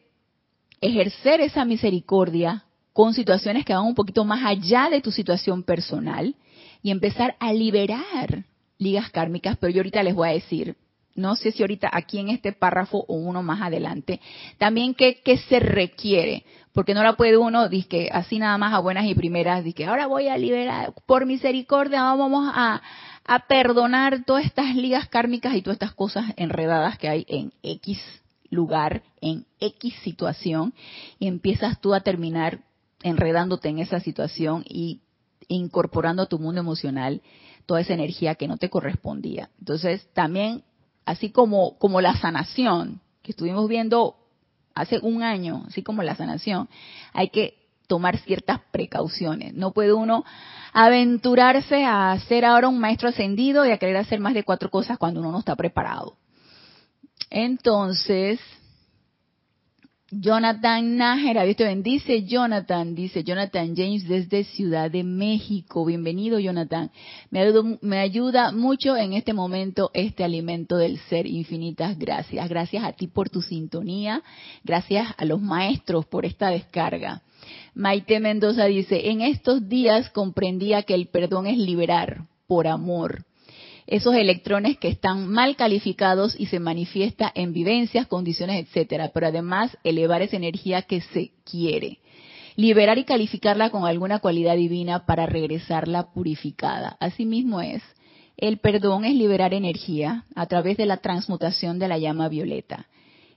[0.81, 6.35] ejercer esa misericordia con situaciones que van un poquito más allá de tu situación personal
[6.83, 8.45] y empezar a liberar
[8.79, 10.77] ligas kármicas, pero yo ahorita les voy a decir,
[11.15, 14.21] no sé si ahorita aquí en este párrafo o uno más adelante,
[14.57, 16.45] también qué, se requiere,
[16.79, 20.07] porque no la puede uno, que así nada más a buenas y primeras, que ahora
[20.07, 22.81] voy a liberar, por misericordia vamos a,
[23.25, 27.99] a perdonar todas estas ligas kármicas y todas estas cosas enredadas que hay en X
[28.49, 30.73] lugar, en X situación,
[31.19, 32.61] y empiezas tú a terminar
[33.03, 35.01] enredándote en esa situación y
[35.49, 37.23] incorporando a tu mundo emocional
[37.67, 39.51] toda esa energía que no te correspondía.
[39.59, 40.63] Entonces, también,
[41.05, 44.28] así como, como la sanación, que estuvimos viendo
[44.81, 46.69] hace un año, así como la sanación,
[47.13, 47.55] hay que
[47.87, 49.55] tomar ciertas precauciones.
[49.55, 50.25] No puede uno
[50.73, 54.99] aventurarse a ser ahora un maestro ascendido y a querer hacer más de cuatro cosas
[54.99, 56.17] cuando uno no está preparado.
[57.31, 58.39] Entonces,
[60.11, 65.85] Jonathan Nájera, Dios te bendice, Jonathan, dice Jonathan James desde Ciudad de México.
[65.85, 66.91] Bienvenido, Jonathan.
[67.31, 71.27] Me ayuda, me ayuda, mucho en este momento este alimento del ser.
[71.27, 72.49] Infinitas gracias.
[72.49, 74.23] Gracias a ti por tu sintonía.
[74.65, 77.21] Gracias a los maestros por esta descarga.
[77.75, 83.28] Maite Mendoza dice, en estos días comprendía que el perdón es liberar por amor
[83.89, 89.79] esos electrones que están mal calificados y se manifiesta en vivencias, condiciones, etcétera, pero además
[89.83, 91.99] elevar esa energía que se quiere.
[92.55, 96.99] Liberar y calificarla con alguna cualidad divina para regresarla purificada.
[97.01, 97.83] Asimismo es.
[98.37, 102.89] El perdón es liberar energía a través de la transmutación de la llama violeta.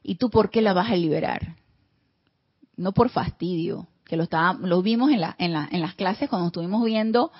[0.03, 1.55] ¿Y tú por qué la vas a liberar?
[2.75, 4.27] No por fastidio, que lo,
[4.59, 7.31] lo vimos en, la, en, la, en las clases cuando estuvimos viendo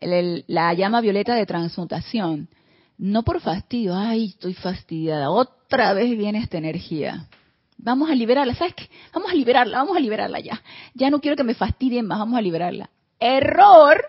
[0.00, 2.48] la llama violeta de transmutación.
[2.96, 7.28] No por fastidio, ay, estoy fastidiada, otra vez viene esta energía.
[7.76, 8.88] Vamos a liberarla, ¿sabes qué?
[9.12, 10.62] Vamos a liberarla, vamos a liberarla ya.
[10.94, 12.88] Ya no quiero que me fastidien más, vamos a liberarla.
[13.18, 14.04] Error,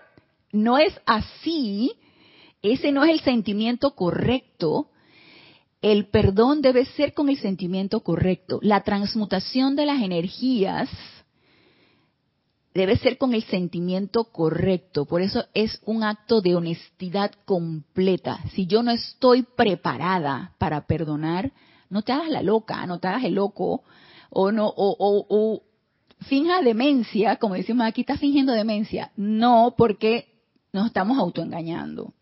[0.52, 1.92] no es así,
[2.62, 4.90] ese no es el sentimiento correcto.
[5.82, 8.58] El perdón debe ser con el sentimiento correcto.
[8.62, 10.88] La transmutación de las energías
[12.76, 15.04] debe ser con el sentimiento correcto.
[15.06, 18.40] Por eso es un acto de honestidad completa.
[18.52, 21.52] Si yo no estoy preparada para perdonar,
[21.88, 23.82] no te hagas la loca, no te hagas el loco,
[24.30, 25.62] o no, o,
[26.20, 29.12] finja demencia, como decimos aquí, está fingiendo demencia.
[29.16, 30.26] No, porque
[30.72, 32.12] nos estamos autoengañando.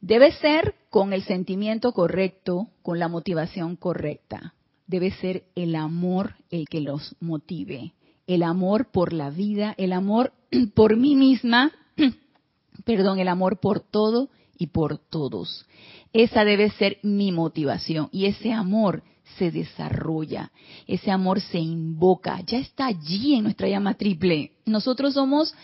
[0.00, 4.54] Debe ser con el sentimiento correcto, con la motivación correcta.
[4.86, 7.92] Debe ser el amor el que los motive.
[8.26, 10.32] El amor por la vida, el amor
[10.74, 11.72] por mí misma,
[12.84, 15.66] perdón, el amor por todo y por todos.
[16.12, 19.02] Esa debe ser mi motivación y ese amor
[19.38, 20.52] se desarrolla,
[20.86, 24.52] ese amor se invoca, ya está allí en nuestra llama triple.
[24.66, 25.54] Nosotros somos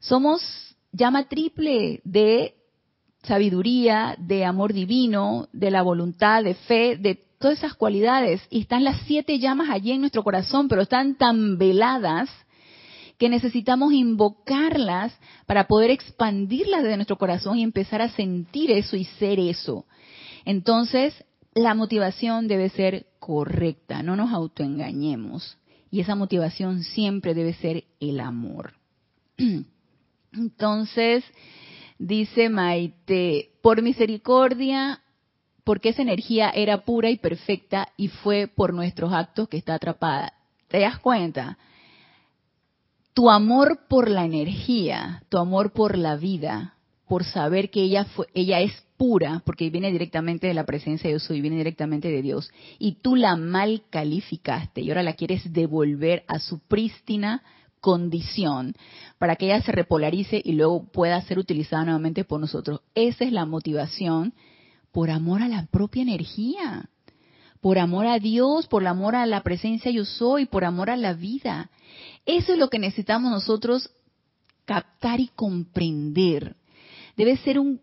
[0.00, 0.42] somos
[0.92, 2.54] llama triple de
[3.22, 8.40] sabiduría, de amor divino, de la voluntad, de fe, de todas esas cualidades.
[8.48, 12.30] Y están las siete llamas allí en nuestro corazón, pero están tan veladas
[13.18, 19.04] que necesitamos invocarlas para poder expandirlas de nuestro corazón y empezar a sentir eso y
[19.04, 19.84] ser eso.
[20.46, 21.14] Entonces,
[21.54, 25.58] la motivación debe ser correcta, no nos autoengañemos.
[25.90, 28.72] Y esa motivación siempre debe ser el amor.
[30.32, 31.22] Entonces,
[32.02, 35.00] Dice Maite, por misericordia,
[35.64, 40.34] porque esa energía era pura y perfecta y fue por nuestros actos que está atrapada.
[40.68, 41.58] ¿Te das cuenta?
[43.14, 46.74] Tu amor por la energía, tu amor por la vida,
[47.06, 51.14] por saber que ella fue, ella es pura, porque viene directamente de la presencia de
[51.14, 55.52] Dios y viene directamente de Dios, y tú la mal calificaste y ahora la quieres
[55.52, 57.42] devolver a su prístina
[57.80, 58.74] condición
[59.18, 62.80] para que ella se repolarice y luego pueda ser utilizada nuevamente por nosotros.
[62.94, 64.32] Esa es la motivación
[64.92, 66.88] por amor a la propia energía,
[67.60, 71.14] por amor a Dios, por amor a la presencia yo soy, por amor a la
[71.14, 71.70] vida.
[72.26, 73.90] Eso es lo que necesitamos nosotros
[74.64, 76.56] captar y comprender.
[77.16, 77.80] Debe ser un,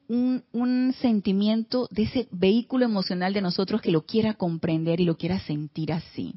[0.51, 5.39] un sentimiento de ese vehículo emocional de nosotros que lo quiera comprender y lo quiera
[5.39, 6.35] sentir así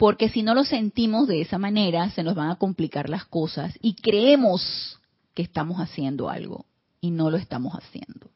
[0.00, 3.78] porque si no lo sentimos de esa manera, se nos van a complicar las cosas
[3.82, 4.98] y creemos
[5.34, 6.64] que estamos haciendo algo
[7.02, 8.30] y no lo estamos haciendo.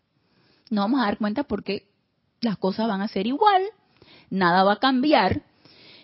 [0.75, 1.87] No vamos a dar cuenta porque
[2.41, 3.63] las cosas van a ser igual,
[4.29, 5.43] nada va a cambiar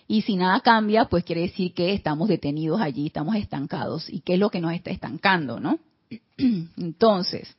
[0.07, 4.09] y si nada cambia, pues quiere decir que estamos detenidos allí, estamos estancados.
[4.09, 5.79] ¿Y qué es lo que nos está estancando, no?
[6.77, 7.57] Entonces,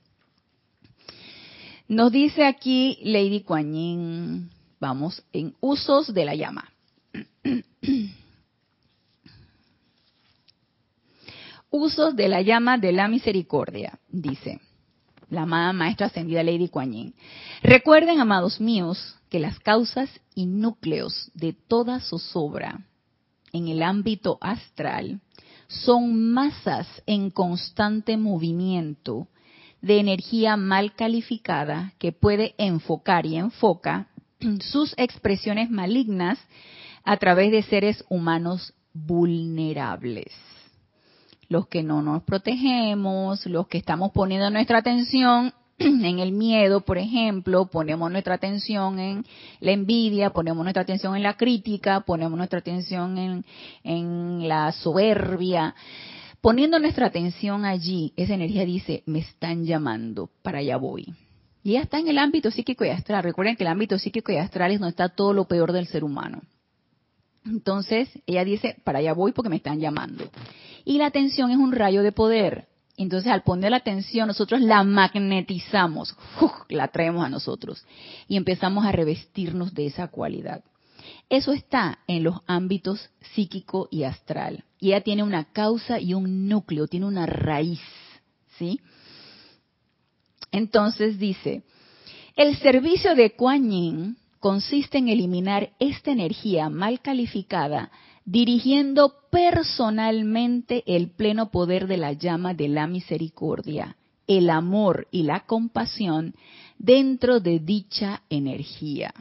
[1.88, 6.70] nos dice aquí Lady Kuan vamos, en usos de la llama.
[11.70, 14.60] Usos de la llama de la misericordia, dice
[15.32, 17.14] la amada maestra ascendida Lady Kuan
[17.64, 22.82] Recuerden, amados míos, que las causas y núcleos de toda zozobra
[23.54, 25.22] en el ámbito astral
[25.68, 29.28] son masas en constante movimiento
[29.82, 34.10] de energía mal calificada que puede enfocar y enfoca
[34.60, 36.38] sus expresiones malignas
[37.04, 40.32] a través de seres humanos vulnerables.
[41.52, 46.98] Los que no nos protegemos, los que estamos poniendo nuestra atención en el miedo, por
[46.98, 49.26] ejemplo, ponemos nuestra atención en
[49.60, 53.46] la envidia, ponemos nuestra atención en la crítica, ponemos nuestra atención en,
[53.84, 55.76] en la soberbia.
[56.40, 61.14] Poniendo nuestra atención allí, esa energía dice, me están llamando, para allá voy.
[61.66, 63.24] Y ya está en el ámbito psíquico y astral.
[63.24, 66.06] Recuerden que el ámbito psíquico y astral es donde está todo lo peor del ser
[66.06, 66.44] humano.
[67.46, 70.30] Entonces, ella dice, para allá voy porque me están llamando.
[70.86, 72.68] Y la atención es un rayo de poder.
[72.98, 76.16] Entonces, al poner la atención, nosotros la magnetizamos,
[76.70, 77.84] la traemos a nosotros
[78.28, 80.64] y empezamos a revestirnos de esa cualidad.
[81.30, 84.66] Eso está en los ámbitos psíquico y astral.
[84.80, 87.82] Y ella tiene una causa y un núcleo, tiene una raíz,
[88.58, 88.80] ¿sí?
[90.52, 91.64] Entonces dice,
[92.36, 97.92] el servicio de Kuan Yin consiste en eliminar esta energía mal calificada,
[98.26, 103.96] dirigiendo personalmente el pleno poder de la llama de la misericordia,
[104.28, 106.34] el amor y la compasión
[106.80, 109.14] dentro de dicha energía.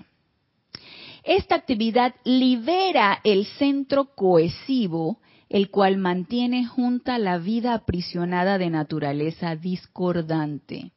[1.23, 9.55] Esta actividad libera el centro cohesivo, el cual mantiene junta la vida aprisionada de naturaleza
[9.55, 10.93] discordante.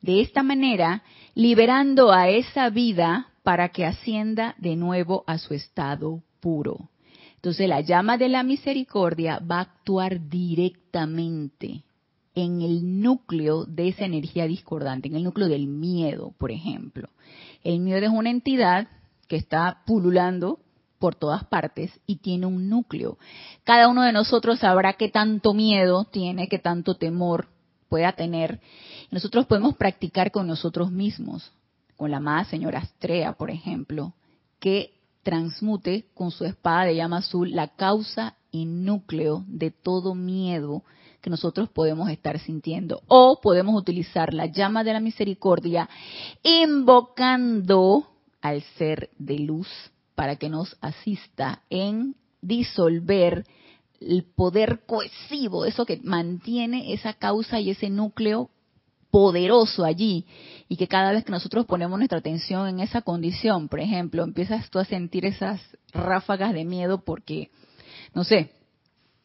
[0.00, 1.02] De esta manera,
[1.34, 6.90] liberando a esa vida para que ascienda de nuevo a su estado puro.
[7.36, 11.84] Entonces la llama de la misericordia va a actuar directamente
[12.34, 17.08] en el núcleo de esa energía discordante, en el núcleo del miedo, por ejemplo.
[17.64, 18.88] El miedo es una entidad
[19.26, 20.60] que está pululando
[20.98, 23.18] por todas partes y tiene un núcleo.
[23.64, 27.48] Cada uno de nosotros sabrá qué tanto miedo tiene, qué tanto temor
[27.88, 28.60] pueda tener
[29.10, 31.52] nosotros podemos practicar con nosotros mismos,
[31.96, 34.14] con la amada señora Astrea, por ejemplo,
[34.58, 40.82] que transmute con su espada de llama azul la causa y núcleo de todo miedo,
[41.20, 43.02] que nosotros podemos estar sintiendo.
[43.08, 45.88] O podemos utilizar la llama de la misericordia
[46.42, 48.06] invocando
[48.40, 49.68] al ser de luz
[50.14, 53.44] para que nos asista en disolver
[54.00, 58.48] el poder cohesivo, eso que mantiene esa causa y ese núcleo
[59.10, 60.26] poderoso allí
[60.68, 64.70] y que cada vez que nosotros ponemos nuestra atención en esa condición, por ejemplo, empiezas
[64.70, 65.60] tú a sentir esas
[65.92, 67.50] ráfagas de miedo porque,
[68.14, 68.52] no sé,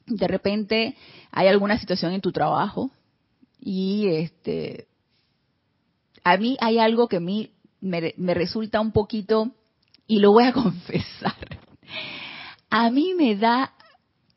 [0.07, 0.95] de repente
[1.31, 2.91] hay alguna situación en tu trabajo
[3.59, 4.87] y este,
[6.23, 9.51] a mí hay algo que a mí me, resulta un poquito,
[10.07, 11.59] y lo voy a confesar,
[12.69, 13.73] a mí me da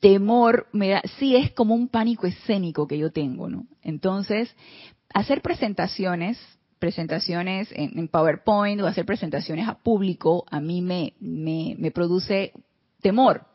[0.01, 3.67] temor, me da, sí es como un pánico escénico que yo tengo, ¿no?
[3.83, 4.55] Entonces,
[5.15, 6.39] hacer presentaciones,
[6.79, 12.53] presentaciones en, PowerPoint o hacer presentaciones a público, a mí me, me, produce
[13.01, 13.47] temor.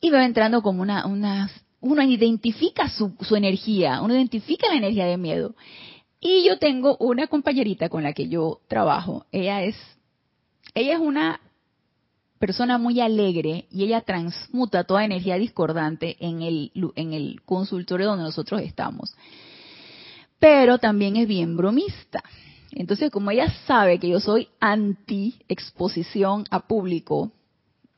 [0.00, 5.06] Y va entrando como una, una uno identifica su, su energía, uno identifica la energía
[5.06, 5.54] de miedo.
[6.20, 9.26] Y yo tengo una compañerita con la que yo trabajo.
[9.32, 9.76] Ella es,
[10.74, 11.40] ella es una
[12.38, 18.24] persona muy alegre y ella transmuta toda energía discordante en el, en el consultorio donde
[18.24, 19.14] nosotros estamos
[20.42, 22.20] pero también es bien bromista.
[22.72, 27.30] Entonces, como ella sabe que yo soy anti exposición a público,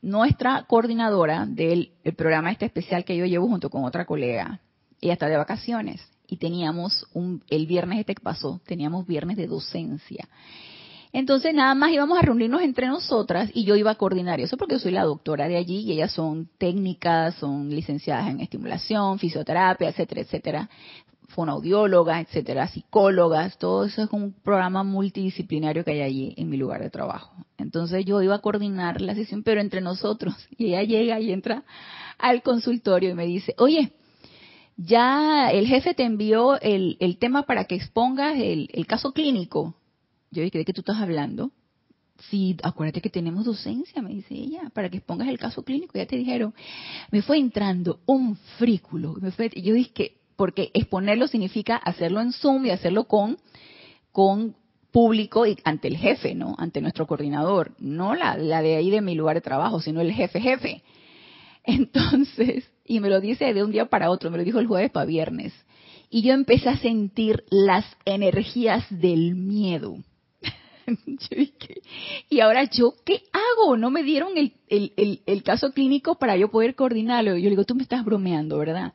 [0.03, 4.61] nuestra coordinadora del programa este especial que yo llevo junto con otra colega,
[5.01, 9.47] ella está de vacaciones y teníamos un, el viernes este que pasó, teníamos viernes de
[9.47, 10.29] docencia.
[11.13, 14.77] Entonces nada más íbamos a reunirnos entre nosotras y yo iba a coordinar eso porque
[14.77, 20.21] soy la doctora de allí y ellas son técnicas, son licenciadas en estimulación, fisioterapia, etcétera,
[20.21, 20.69] etcétera
[21.35, 26.81] fonoaudiólogas, etcétera, psicólogas, todo eso es un programa multidisciplinario que hay allí en mi lugar
[26.81, 27.35] de trabajo.
[27.57, 31.63] Entonces yo iba a coordinar la sesión, pero entre nosotros, y ella llega y entra
[32.17, 33.91] al consultorio y me dice, oye,
[34.77, 39.75] ya el jefe te envió el, tema para que expongas el, caso clínico.
[40.31, 41.51] Yo dije, ¿de qué tú estás hablando?
[42.29, 45.97] Sí, acuérdate que tenemos docencia, me dice ella, para que expongas el caso clínico.
[45.97, 46.53] Ya te dijeron,
[47.11, 49.13] me fue entrando un frículo.
[49.21, 53.37] Me fue, yo dije, porque exponerlo significa hacerlo en Zoom y hacerlo con,
[54.11, 54.55] con
[54.91, 56.55] público y ante el jefe, ¿no?
[56.57, 60.13] Ante nuestro coordinador, no la, la de ahí de mi lugar de trabajo, sino el
[60.13, 60.83] jefe jefe.
[61.65, 64.91] Entonces, y me lo dice de un día para otro, me lo dijo el jueves
[64.91, 65.53] para viernes.
[66.09, 69.97] Y yo empecé a sentir las energías del miedo.
[72.29, 73.75] y ahora yo, ¿qué hago?
[73.75, 77.31] No me dieron el, el, el, el, caso clínico para yo poder coordinarlo.
[77.31, 78.93] Yo le digo, tú me estás bromeando, ¿verdad?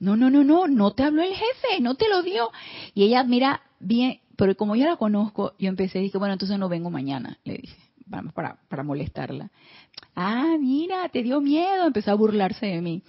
[0.00, 2.50] No, no, no, no, no te habló el jefe, no te lo dio.
[2.94, 6.58] Y ella, mira, bien, pero como yo la conozco, yo empecé y dije, bueno, entonces
[6.58, 7.76] no vengo mañana, le dije,
[8.34, 9.50] para, para molestarla.
[10.14, 13.02] Ah, mira, te dio miedo, empezó a burlarse de mí.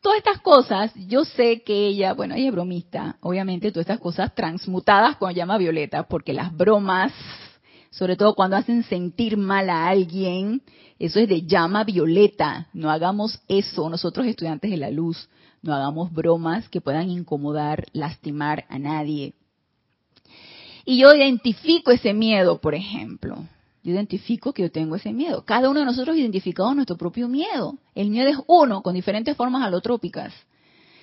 [0.00, 4.32] Todas estas cosas, yo sé que ella, bueno, ella es bromista, obviamente todas estas cosas
[4.34, 7.12] transmutadas con llama violeta, porque las bromas,
[7.90, 10.62] sobre todo cuando hacen sentir mal a alguien,
[11.00, 12.68] eso es de llama violeta.
[12.72, 15.28] No hagamos eso nosotros estudiantes de la luz
[15.62, 19.34] no hagamos bromas que puedan incomodar, lastimar a nadie.
[20.84, 23.36] Y yo identifico ese miedo, por ejemplo.
[23.82, 25.44] Yo identifico que yo tengo ese miedo.
[25.44, 27.76] Cada uno de nosotros identificamos nuestro propio miedo.
[27.94, 30.32] El miedo es uno, con diferentes formas alotrópicas.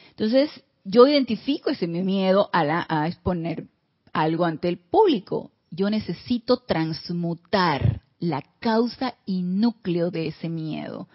[0.10, 0.50] Entonces,
[0.84, 3.68] yo identifico ese miedo a, a exponer
[4.14, 5.52] algo ante el público.
[5.72, 11.08] Yo necesito transmutar la causa y núcleo de ese miedo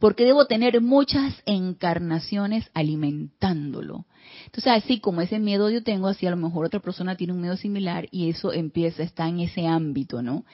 [0.00, 4.06] porque debo tener muchas encarnaciones alimentándolo.
[4.46, 7.42] Entonces, así como ese miedo yo tengo, así a lo mejor otra persona tiene un
[7.42, 10.44] miedo similar y eso empieza, está en ese ámbito, ¿no?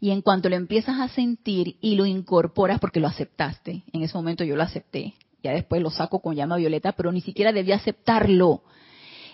[0.00, 4.16] Y en cuanto lo empiezas a sentir y lo incorporas porque lo aceptaste, en ese
[4.16, 7.76] momento yo lo acepté, ya después lo saco con llama violeta, pero ni siquiera debía
[7.76, 8.62] aceptarlo.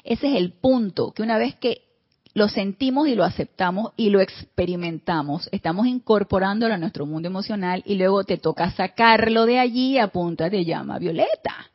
[0.02, 1.89] Ese es el punto, que una vez que
[2.34, 5.48] lo sentimos y lo aceptamos y lo experimentamos.
[5.52, 10.48] Estamos incorporándolo a nuestro mundo emocional y luego te toca sacarlo de allí a punta
[10.48, 11.70] de llama violeta.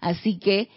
[0.00, 0.68] Así que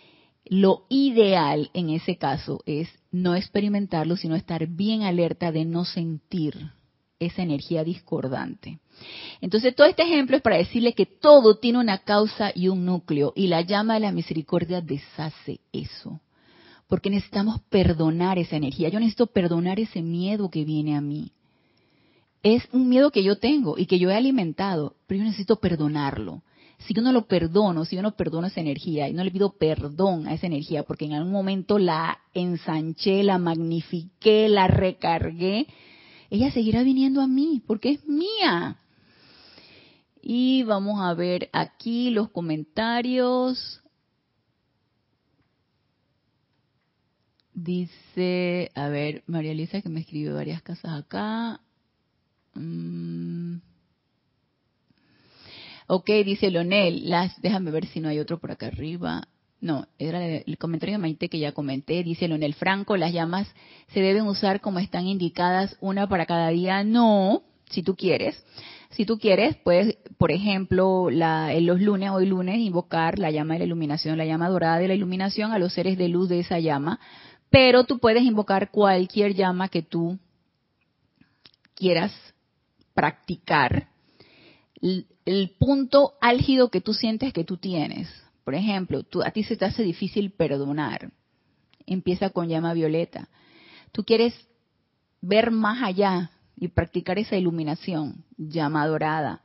[0.45, 6.71] lo ideal en ese caso es no experimentarlo, sino estar bien alerta de no sentir
[7.19, 8.79] esa energía discordante.
[9.41, 13.33] Entonces, todo este ejemplo es para decirle que todo tiene una causa y un núcleo,
[13.35, 16.21] y la llama de la misericordia deshace eso
[16.89, 18.89] porque necesitamos perdonar esa energía.
[18.89, 21.31] Yo necesito perdonar ese miedo que viene a mí.
[22.41, 26.41] Es un miedo que yo tengo y que yo he alimentado, pero yo necesito perdonarlo.
[26.79, 29.51] Si yo no lo perdono, si yo no perdono esa energía y no le pido
[29.51, 35.67] perdón a esa energía, porque en algún momento la ensanché, la magnifiqué, la recargué,
[36.31, 38.77] ella seguirá viniendo a mí, porque es mía.
[40.21, 43.81] Y vamos a ver aquí los comentarios.
[47.61, 51.59] Dice, a ver, María Elisa que me escribió varias casas acá.
[52.53, 53.57] Mm.
[55.87, 59.27] Ok, dice Lonel, las, déjame ver si no hay otro por acá arriba.
[59.59, 62.01] No, era el comentario de Maite que ya comenté.
[62.03, 63.53] Dice Lonel Franco, las llamas
[63.89, 66.85] se deben usar como están indicadas, una para cada día.
[66.85, 68.41] No, si tú quieres.
[68.91, 73.55] Si tú quieres, puedes, por ejemplo, la, en los lunes, hoy lunes, invocar la llama
[73.55, 76.39] de la iluminación, la llama dorada de la iluminación a los seres de luz de
[76.39, 76.99] esa llama.
[77.49, 80.17] Pero tú puedes invocar cualquier llama que tú
[81.75, 82.11] quieras
[82.93, 83.87] practicar.
[84.81, 88.09] El, punto álgido que tú sientes que tú tienes.
[88.43, 91.11] Por ejemplo, tú, a ti se te hace difícil perdonar.
[91.85, 93.29] Empieza con llama violeta.
[93.91, 94.33] Tú quieres
[95.21, 99.41] ver más allá y practicar esa iluminación, llama dorada.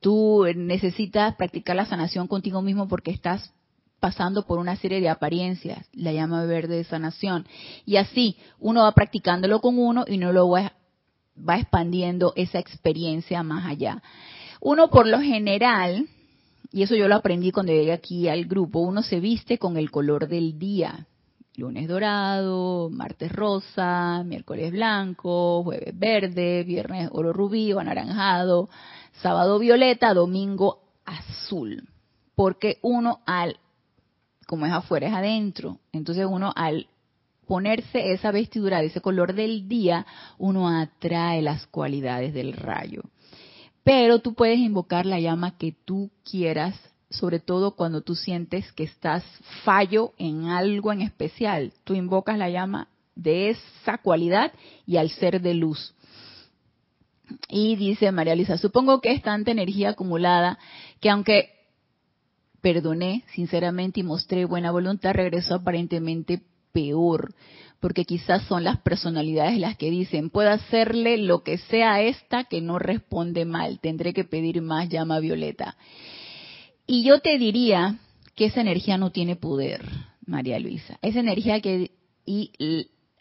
[0.00, 3.52] Tú necesitas practicar la sanación contigo mismo porque estás
[4.00, 7.46] pasando por una serie de apariencias, la llama verde de sanación.
[7.84, 10.72] Y así, uno va practicándolo con uno y no lo va,
[11.36, 14.02] va expandiendo esa experiencia más allá.
[14.60, 16.06] Uno por lo general,
[16.72, 19.90] y eso yo lo aprendí cuando llegué aquí al grupo, uno se viste con el
[19.90, 21.06] color del día
[21.56, 28.68] lunes dorado, martes rosa, miércoles blanco, jueves verde, viernes oro rubí o anaranjado,
[29.22, 31.88] sábado violeta, domingo azul.
[32.34, 33.56] Porque uno al,
[34.46, 35.80] como es afuera, es adentro.
[35.92, 36.88] Entonces uno al
[37.46, 40.06] ponerse esa vestidura de ese color del día,
[40.38, 43.02] uno atrae las cualidades del rayo.
[43.84, 46.74] Pero tú puedes invocar la llama que tú quieras
[47.08, 49.24] sobre todo cuando tú sientes que estás
[49.64, 51.72] fallo en algo en especial.
[51.84, 54.52] Tú invocas la llama de esa cualidad
[54.86, 55.94] y al ser de luz.
[57.48, 60.58] Y dice María Lisa, supongo que es tanta energía acumulada
[61.00, 61.55] que aunque
[62.66, 66.42] perdoné sinceramente y mostré buena voluntad, regresó aparentemente
[66.72, 67.32] peor,
[67.78, 72.42] porque quizás son las personalidades las que dicen, puedo hacerle lo que sea a esta
[72.42, 75.76] que no responde mal, tendré que pedir más llama violeta.
[76.88, 78.00] Y yo te diría
[78.34, 79.88] que esa energía no tiene poder,
[80.26, 80.98] María Luisa.
[81.02, 81.92] Esa energía que...
[82.24, 82.50] Y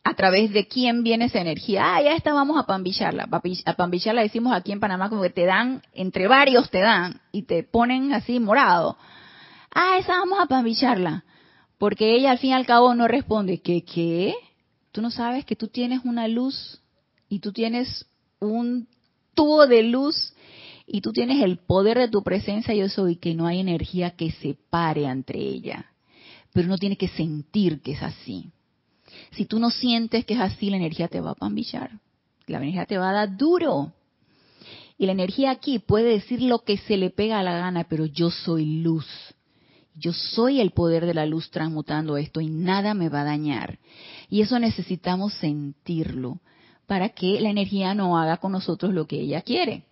[0.03, 1.95] a través de quién viene esa energía.
[1.95, 3.29] Ah, ya está, vamos a pambicharla.
[3.65, 7.43] A pambicharla decimos aquí en Panamá como que te dan, entre varios te dan y
[7.43, 8.97] te ponen así morado.
[9.77, 11.25] Ah, esa vamos a pambicharla.
[11.77, 13.59] Porque ella al fin y al cabo no responde.
[13.59, 13.83] ¿Qué?
[13.83, 14.33] ¿Qué?
[14.93, 16.81] Tú no sabes que tú tienes una luz
[17.27, 18.05] y tú tienes
[18.39, 18.87] un
[19.33, 20.33] tubo de luz
[20.87, 24.31] y tú tienes el poder de tu presencia yo soy que no hay energía que
[24.31, 25.91] se pare entre ella.
[26.53, 28.51] Pero uno tiene que sentir que es así.
[29.31, 31.99] Si tú no sientes que es así, la energía te va a pambillar.
[32.47, 33.91] La energía te va a dar duro.
[34.97, 38.05] Y la energía aquí puede decir lo que se le pega a la gana, pero
[38.05, 39.34] yo soy luz.
[39.97, 43.79] Yo soy el poder de la luz transmutando esto y nada me va a dañar.
[44.29, 46.39] Y eso necesitamos sentirlo
[46.85, 49.83] para que la energía no haga con nosotros lo que ella quiere.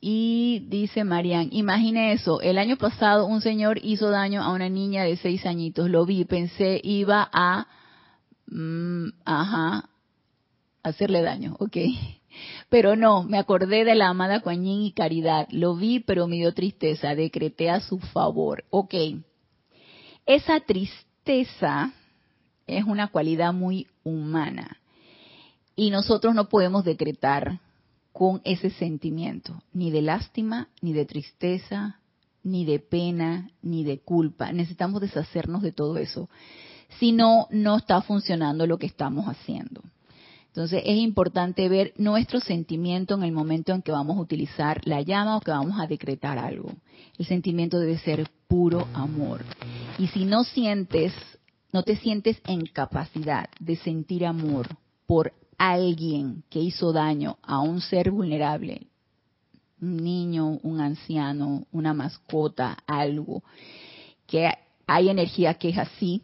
[0.00, 5.04] Y dice Marian, imagine eso, el año pasado un señor hizo daño a una niña
[5.04, 7.66] de seis añitos, lo vi, pensé iba a,
[8.46, 9.90] mm, ajá,
[10.82, 11.76] hacerle daño, ok.
[12.70, 16.54] Pero no, me acordé de la amada Kuan y Caridad, lo vi pero me dio
[16.54, 18.94] tristeza, decreté a su favor, ok.
[20.24, 21.92] Esa tristeza
[22.68, 24.78] es una cualidad muy humana
[25.74, 27.58] y nosotros no podemos decretar
[28.12, 31.98] con ese sentimiento, ni de lástima, ni de tristeza,
[32.44, 34.52] ni de pena, ni de culpa.
[34.52, 36.28] Necesitamos deshacernos de todo eso.
[36.98, 39.82] Si no, no está funcionando lo que estamos haciendo.
[40.50, 45.00] Entonces es importante ver nuestro sentimiento en el momento en que vamos a utilizar la
[45.00, 46.72] llama o que vamos a decretar algo.
[47.18, 49.44] El sentimiento debe ser puro amor.
[49.96, 51.12] Y si no sientes,
[51.72, 54.66] no te sientes en capacidad de sentir amor
[55.06, 58.88] por alguien que hizo daño a un ser vulnerable,
[59.80, 63.44] un niño, un anciano, una mascota, algo,
[64.26, 64.50] que
[64.86, 66.22] hay energía que es así,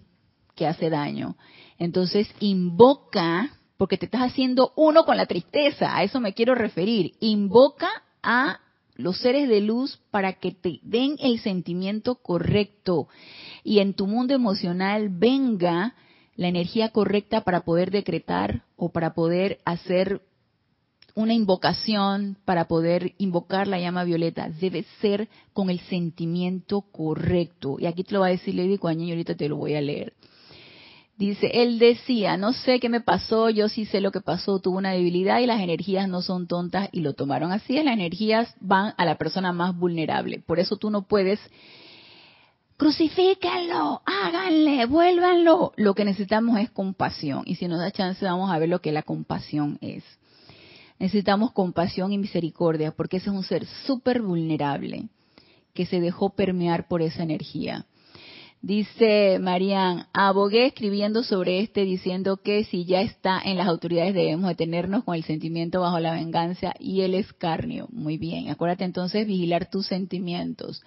[0.56, 1.36] que hace daño.
[1.78, 7.14] Entonces invoca, porque te estás haciendo uno con la tristeza, a eso me quiero referir,
[7.20, 7.88] invoca
[8.22, 8.60] a
[8.96, 13.08] los seres de luz para que te den el sentimiento correcto
[13.62, 15.94] y en tu mundo emocional venga
[16.36, 20.22] la energía correcta para poder decretar o para poder hacer
[21.14, 27.76] una invocación, para poder invocar la llama violeta, debe ser con el sentimiento correcto.
[27.80, 29.80] Y aquí te lo va a decir Lady Kuan y ahorita te lo voy a
[29.80, 30.12] leer.
[31.16, 34.76] Dice, él decía, no sé qué me pasó, yo sí sé lo que pasó, tuvo
[34.76, 37.82] una debilidad y las energías no son tontas y lo tomaron así.
[37.82, 40.42] Las energías van a la persona más vulnerable.
[40.46, 41.40] Por eso tú no puedes
[42.76, 45.72] crucifíquenlo, háganle, vuélvanlo.
[45.76, 47.42] Lo que necesitamos es compasión.
[47.46, 50.04] Y si nos da chance, vamos a ver lo que la compasión es.
[50.98, 55.08] Necesitamos compasión y misericordia, porque ese es un ser súper vulnerable
[55.74, 57.86] que se dejó permear por esa energía.
[58.66, 64.48] Dice Marian, abogué escribiendo sobre este diciendo que si ya está en las autoridades debemos
[64.48, 67.86] detenernos con el sentimiento bajo la venganza y el escarnio.
[67.92, 70.82] Muy bien, acuérdate entonces vigilar tus sentimientos.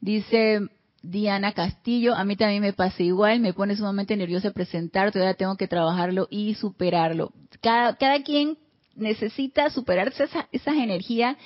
[0.00, 0.60] Dice
[1.02, 5.56] Diana Castillo, a mí también me pasa igual, me pone sumamente nerviosa presentar, todavía tengo
[5.56, 7.32] que trabajarlo y superarlo.
[7.60, 8.56] Cada, cada quien
[8.94, 11.36] necesita superarse esa, esas energías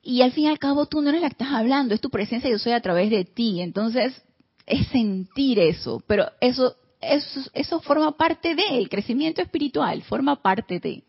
[0.00, 2.10] y al fin y al cabo tú no eres la que estás hablando, es tu
[2.10, 3.62] presencia, yo soy a través de ti.
[3.62, 4.22] Entonces,
[4.72, 11.04] es sentir eso, pero eso, eso, eso forma parte del crecimiento espiritual, forma parte de.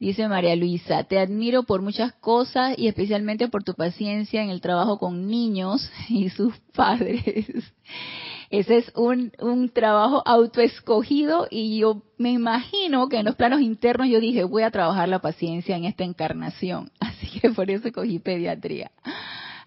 [0.00, 4.60] Dice María Luisa, te admiro por muchas cosas y especialmente por tu paciencia en el
[4.60, 7.22] trabajo con niños y sus padres.
[8.50, 14.08] Ese es un, un trabajo autoescogido y yo me imagino que en los planos internos
[14.08, 16.90] yo dije, voy a trabajar la paciencia en esta encarnación.
[17.00, 18.90] Así que por eso cogí pediatría.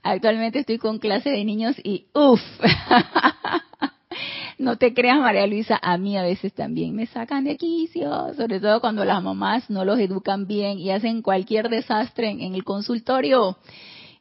[0.08, 2.40] Actualmente estoy con clase de niños y uff.
[4.60, 8.60] no te creas, María Luisa, a mí a veces también me sacan de quicio, sobre
[8.60, 13.58] todo cuando las mamás no los educan bien y hacen cualquier desastre en, el consultorio.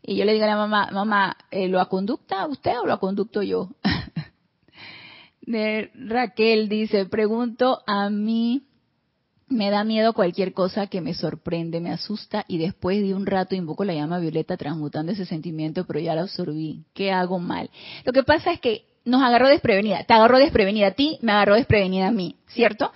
[0.01, 3.43] Y yo le digo a la mamá, mamá, eh, ¿lo aconducta usted o lo conducto
[3.43, 3.69] yo?
[5.47, 8.63] Raquel dice, pregunto a mí,
[9.49, 13.55] me da miedo cualquier cosa que me sorprende, me asusta y después de un rato
[13.55, 16.85] invoco la llama violeta transmutando ese sentimiento, pero ya la absorbí.
[16.95, 17.71] ¿Qué hago mal?
[18.05, 20.05] Lo que pasa es que nos agarró desprevenida.
[20.05, 22.91] Te agarró desprevenida a ti, me agarró desprevenida a mí, ¿cierto?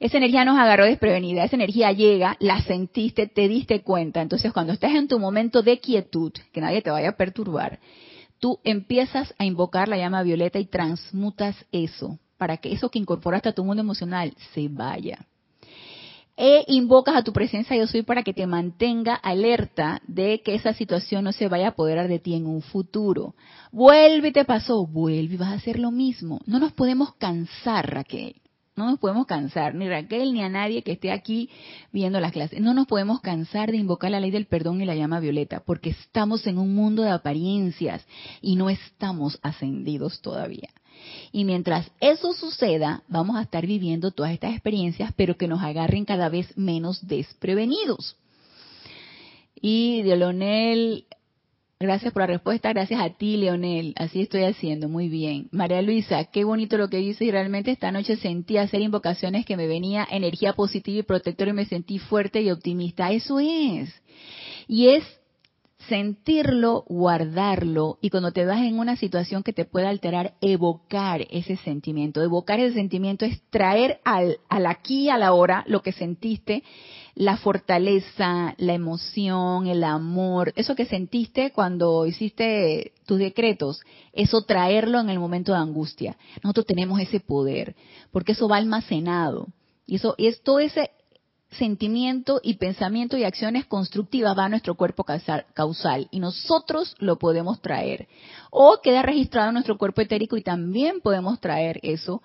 [0.00, 4.20] Esa energía nos agarró desprevenida, esa energía llega, la sentiste, te diste cuenta.
[4.20, 7.78] Entonces, cuando estás en tu momento de quietud, que nadie te vaya a perturbar,
[8.40, 13.50] tú empiezas a invocar la llama violeta y transmutas eso, para que eso que incorporaste
[13.50, 15.24] a tu mundo emocional se vaya
[16.36, 20.72] e invocas a tu presencia yo soy para que te mantenga alerta de que esa
[20.72, 23.34] situación no se vaya a apoderar de ti en un futuro.
[23.70, 26.40] Vuelve te pasó, vuelve y vas a hacer lo mismo.
[26.46, 28.36] No nos podemos cansar, Raquel.
[28.76, 31.48] No nos podemos cansar, ni Raquel ni a nadie que esté aquí
[31.92, 32.60] viendo las clases.
[32.60, 35.90] No nos podemos cansar de invocar la ley del perdón y la llama violeta, porque
[35.90, 38.04] estamos en un mundo de apariencias
[38.40, 40.70] y no estamos ascendidos todavía.
[41.32, 46.04] Y mientras eso suceda, vamos a estar viviendo todas estas experiencias, pero que nos agarren
[46.04, 48.16] cada vez menos desprevenidos.
[49.60, 51.06] Y de Leonel,
[51.80, 53.94] gracias por la respuesta, gracias a ti, Leonel.
[53.96, 55.48] Así estoy haciendo, muy bien.
[55.52, 59.56] María Luisa, qué bonito lo que dice y realmente esta noche sentí hacer invocaciones que
[59.56, 63.10] me venía energía positiva y protectora y me sentí fuerte y optimista.
[63.10, 63.90] Eso es.
[64.68, 65.04] Y es
[65.88, 71.56] sentirlo, guardarlo y cuando te vas en una situación que te pueda alterar, evocar ese
[71.56, 72.22] sentimiento.
[72.22, 76.62] Evocar ese sentimiento es traer al, al aquí, a la hora, lo que sentiste,
[77.14, 83.80] la fortaleza, la emoción, el amor, eso que sentiste cuando hiciste tus decretos,
[84.12, 86.16] eso traerlo en el momento de angustia.
[86.42, 87.76] Nosotros tenemos ese poder,
[88.10, 89.48] porque eso va almacenado.
[89.86, 90.90] Y eso es todo ese
[91.54, 97.60] sentimiento y pensamiento y acciones constructivas va a nuestro cuerpo causal y nosotros lo podemos
[97.60, 98.08] traer.
[98.50, 102.22] O queda registrado en nuestro cuerpo etérico y también podemos traer eso,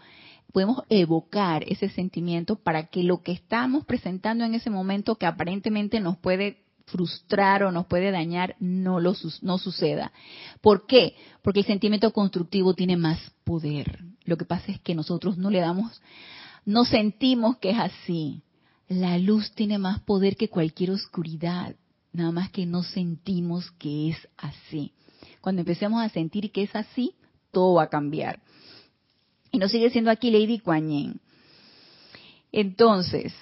[0.51, 5.99] podemos evocar ese sentimiento para que lo que estamos presentando en ese momento que aparentemente
[5.99, 10.11] nos puede frustrar o nos puede dañar no lo no suceda.
[10.61, 11.15] ¿Por qué?
[11.43, 14.03] Porque el sentimiento constructivo tiene más poder.
[14.25, 16.01] Lo que pasa es que nosotros no le damos
[16.65, 18.43] no sentimos que es así
[18.89, 21.75] la luz tiene más poder que cualquier oscuridad,
[22.11, 24.91] nada más que no sentimos que es así.
[25.41, 27.13] Cuando empecemos a sentir que es así,
[27.51, 28.41] todo va a cambiar.
[29.51, 31.19] Y nos sigue siendo aquí Lady Kuan
[32.51, 33.33] Entonces,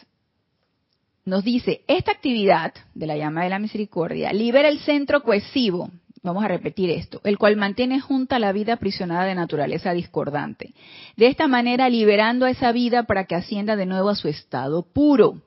[1.24, 5.92] nos dice, esta actividad de la llama de la misericordia libera el centro cohesivo
[6.24, 10.74] Vamos a repetir esto, el cual mantiene junta la vida aprisionada de naturaleza discordante.
[11.16, 14.84] De esta manera liberando a esa vida para que ascienda de nuevo a su estado
[14.84, 15.42] puro.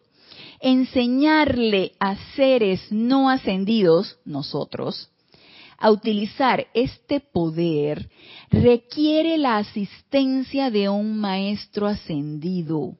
[0.61, 5.11] Enseñarle a seres no ascendidos, nosotros,
[5.79, 8.11] a utilizar este poder
[8.51, 12.97] requiere la asistencia de un maestro ascendido.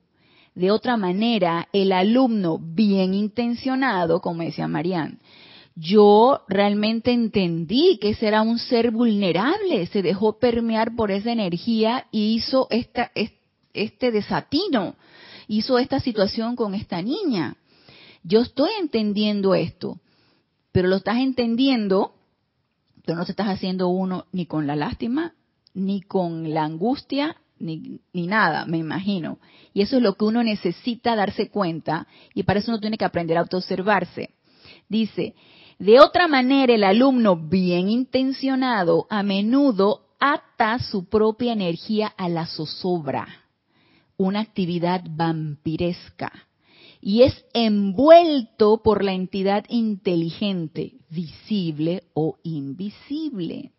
[0.55, 5.19] De otra manera, el alumno bien intencionado, como decía Marianne,
[5.75, 12.07] yo realmente entendí que ese era un ser vulnerable, se dejó permear por esa energía
[12.11, 13.11] y hizo esta,
[13.73, 14.97] este desatino,
[15.49, 17.57] hizo esta situación con esta niña.
[18.23, 19.99] Yo estoy entendiendo esto,
[20.73, 22.15] pero lo estás entendiendo,
[23.07, 25.35] pero no te estás haciendo uno ni con la lástima
[25.75, 29.39] ni con la angustia, ni, ni, nada, me imagino.
[29.73, 33.05] Y eso es lo que uno necesita darse cuenta y para eso uno tiene que
[33.05, 34.31] aprender a autoobservarse.
[34.91, 35.37] Dice,
[35.79, 42.47] de otra manera el alumno bien intencionado a menudo ata su propia energía a la
[42.47, 43.29] zozobra,
[44.17, 46.33] una actividad vampiresca,
[47.01, 53.71] y es envuelto por la entidad inteligente, visible o invisible.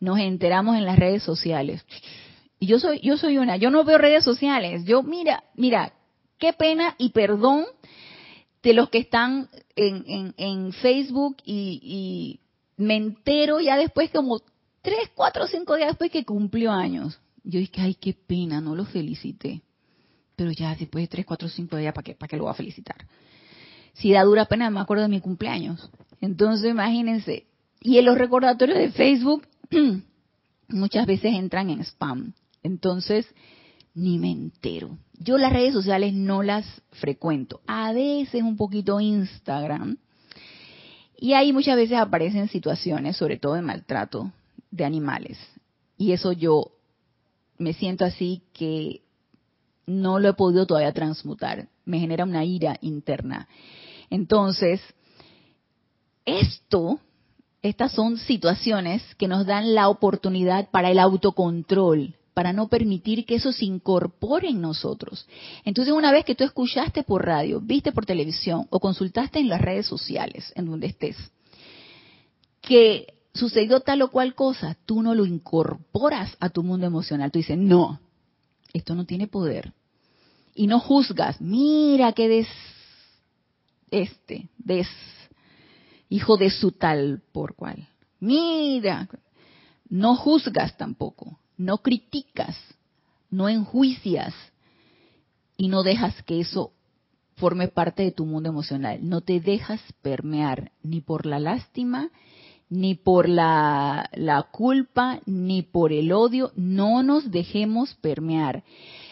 [0.00, 1.82] Nos enteramos en las redes sociales.
[2.58, 4.84] Y yo soy, yo soy una, yo no veo redes sociales.
[4.84, 5.94] Yo, mira, mira,
[6.38, 7.64] qué pena y perdón
[8.62, 12.40] de los que están en, en, Facebook y, y,
[12.76, 14.40] me entero ya después como
[14.82, 17.20] tres, cuatro, cinco días después que cumplió años.
[17.42, 19.62] Yo dije, ay, qué pena, no lo felicité.
[20.36, 22.54] Pero ya después de tres, cuatro, cinco días, ¿para qué, para qué lo voy a
[22.54, 23.06] felicitar?
[23.94, 25.90] Si da dura pena, me acuerdo de mi cumpleaños.
[26.20, 27.46] Entonces, imagínense.
[27.80, 29.46] Y en los recordatorios de Facebook
[30.68, 32.32] muchas veces entran en spam.
[32.62, 33.26] Entonces,
[33.94, 34.98] ni me entero.
[35.18, 37.60] Yo las redes sociales no las frecuento.
[37.66, 39.98] A veces un poquito Instagram.
[41.18, 44.32] Y ahí muchas veces aparecen situaciones, sobre todo de maltrato
[44.70, 45.38] de animales.
[45.98, 46.72] Y eso yo
[47.58, 49.02] me siento así que
[49.86, 51.68] no lo he podido todavía transmutar.
[51.84, 53.48] Me genera una ira interna.
[54.08, 54.80] Entonces,
[56.24, 57.00] esto,
[57.60, 63.36] estas son situaciones que nos dan la oportunidad para el autocontrol, para no permitir que
[63.36, 65.26] eso se incorpore en nosotros.
[65.64, 69.60] Entonces, una vez que tú escuchaste por radio, viste por televisión o consultaste en las
[69.60, 71.16] redes sociales, en donde estés,
[72.60, 77.30] que sucedió tal o cual cosa, tú no lo incorporas a tu mundo emocional.
[77.30, 78.00] Tú dices, no,
[78.72, 79.72] esto no tiene poder.
[80.54, 82.48] Y no juzgas, mira que des,
[83.90, 84.88] este, des,
[86.08, 87.88] hijo de su tal por cual.
[88.18, 89.08] Mira,
[89.88, 92.56] no juzgas tampoco no criticas,
[93.30, 94.34] no enjuicias
[95.58, 96.72] y no dejas que eso
[97.36, 98.98] forme parte de tu mundo emocional.
[99.02, 102.08] No te dejas permear ni por la lástima,
[102.70, 106.50] ni por la, la, culpa, ni por el odio.
[106.56, 108.64] No nos dejemos permear.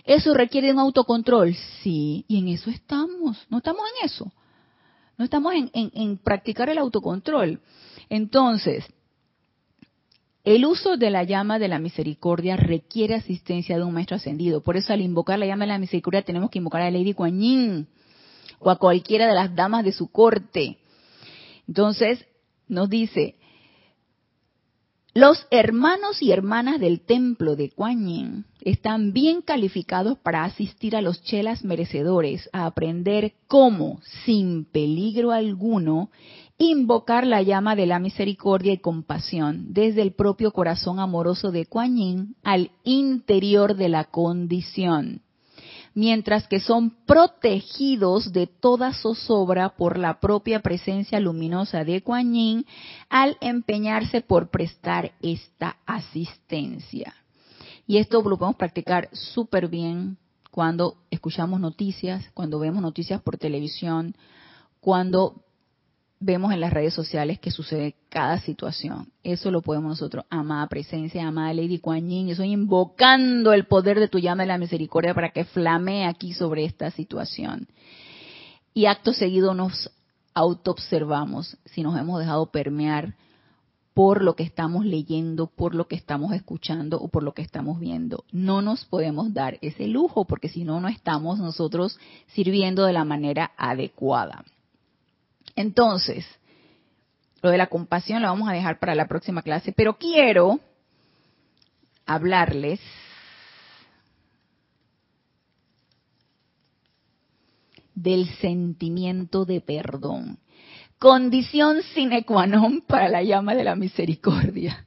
[0.06, 1.54] ¿Eso requiere un autocontrol?
[1.82, 3.46] Sí, y en eso estamos.
[3.50, 4.32] No estamos en eso.
[5.18, 7.60] No estamos en, en practicar el autocontrol.
[8.08, 8.86] Entonces,
[10.54, 14.62] el uso de la llama de la misericordia requiere asistencia de un maestro ascendido.
[14.62, 17.38] Por eso al invocar la llama de la misericordia tenemos que invocar a Lady Kuan
[17.38, 17.86] Yin
[18.58, 20.78] o a cualquiera de las damas de su corte.
[21.66, 22.24] Entonces
[22.66, 23.36] nos dice,
[25.12, 31.02] los hermanos y hermanas del templo de Kuan Yin están bien calificados para asistir a
[31.02, 36.08] los chelas merecedores a aprender cómo, sin peligro alguno,
[36.58, 41.96] invocar la llama de la misericordia y compasión desde el propio corazón amoroso de Kuan
[41.96, 45.22] Yin al interior de la condición,
[45.94, 52.66] mientras que son protegidos de toda zozobra por la propia presencia luminosa de Kuan Yin
[53.08, 57.14] al empeñarse por prestar esta asistencia.
[57.86, 60.18] Y esto lo podemos practicar súper bien
[60.50, 64.16] cuando escuchamos noticias, cuando vemos noticias por televisión,
[64.80, 65.44] cuando
[66.20, 69.12] vemos en las redes sociales que sucede cada situación.
[69.22, 72.26] Eso lo podemos nosotros, amada presencia, amada Lady Kuan Yin.
[72.26, 76.32] Yo estoy invocando el poder de tu llama de la misericordia para que flamee aquí
[76.32, 77.68] sobre esta situación.
[78.74, 79.90] Y acto seguido nos
[80.34, 83.14] autoobservamos si nos hemos dejado permear
[83.94, 87.80] por lo que estamos leyendo, por lo que estamos escuchando o por lo que estamos
[87.80, 88.24] viendo.
[88.30, 91.98] No nos podemos dar ese lujo porque si no, no estamos nosotros
[92.28, 94.44] sirviendo de la manera adecuada.
[95.58, 96.24] Entonces,
[97.42, 100.60] lo de la compasión lo vamos a dejar para la próxima clase, pero quiero
[102.06, 102.78] hablarles
[107.92, 110.38] del sentimiento de perdón.
[111.00, 114.86] Condición sine qua non para la llama de la misericordia.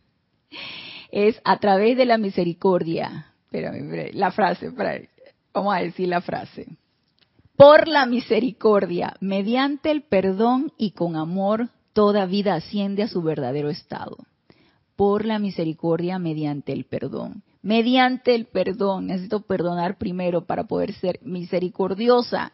[1.12, 3.34] Es a través de la misericordia.
[3.44, 4.72] Espérame, la frase,
[5.52, 6.66] vamos a decir la frase
[7.62, 13.70] por la misericordia, mediante el perdón y con amor, toda vida asciende a su verdadero
[13.70, 14.18] estado.
[14.96, 17.44] Por la misericordia, mediante el perdón.
[17.62, 22.52] Mediante el perdón, necesito perdonar primero para poder ser misericordiosa.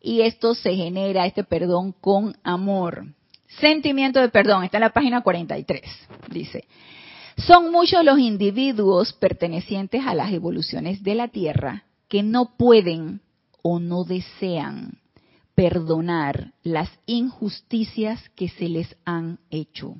[0.00, 3.04] Y esto se genera, este perdón, con amor.
[3.60, 5.82] Sentimiento de perdón, está en la página 43.
[6.30, 6.64] Dice,
[7.36, 13.20] son muchos los individuos pertenecientes a las evoluciones de la Tierra que no pueden
[13.62, 14.98] o no desean
[15.54, 19.96] perdonar las injusticias que se les han hecho.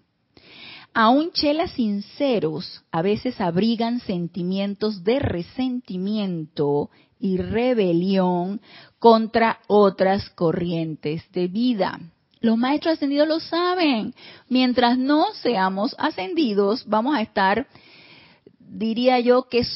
[0.94, 6.90] Aún chelas sinceros a veces abrigan sentimientos de resentimiento
[7.20, 8.60] y rebelión
[8.98, 12.00] contra otras corrientes de vida.
[12.40, 14.14] Los maestros ascendidos lo saben.
[14.48, 17.66] Mientras no seamos ascendidos, vamos a estar,
[18.60, 19.66] diría yo, que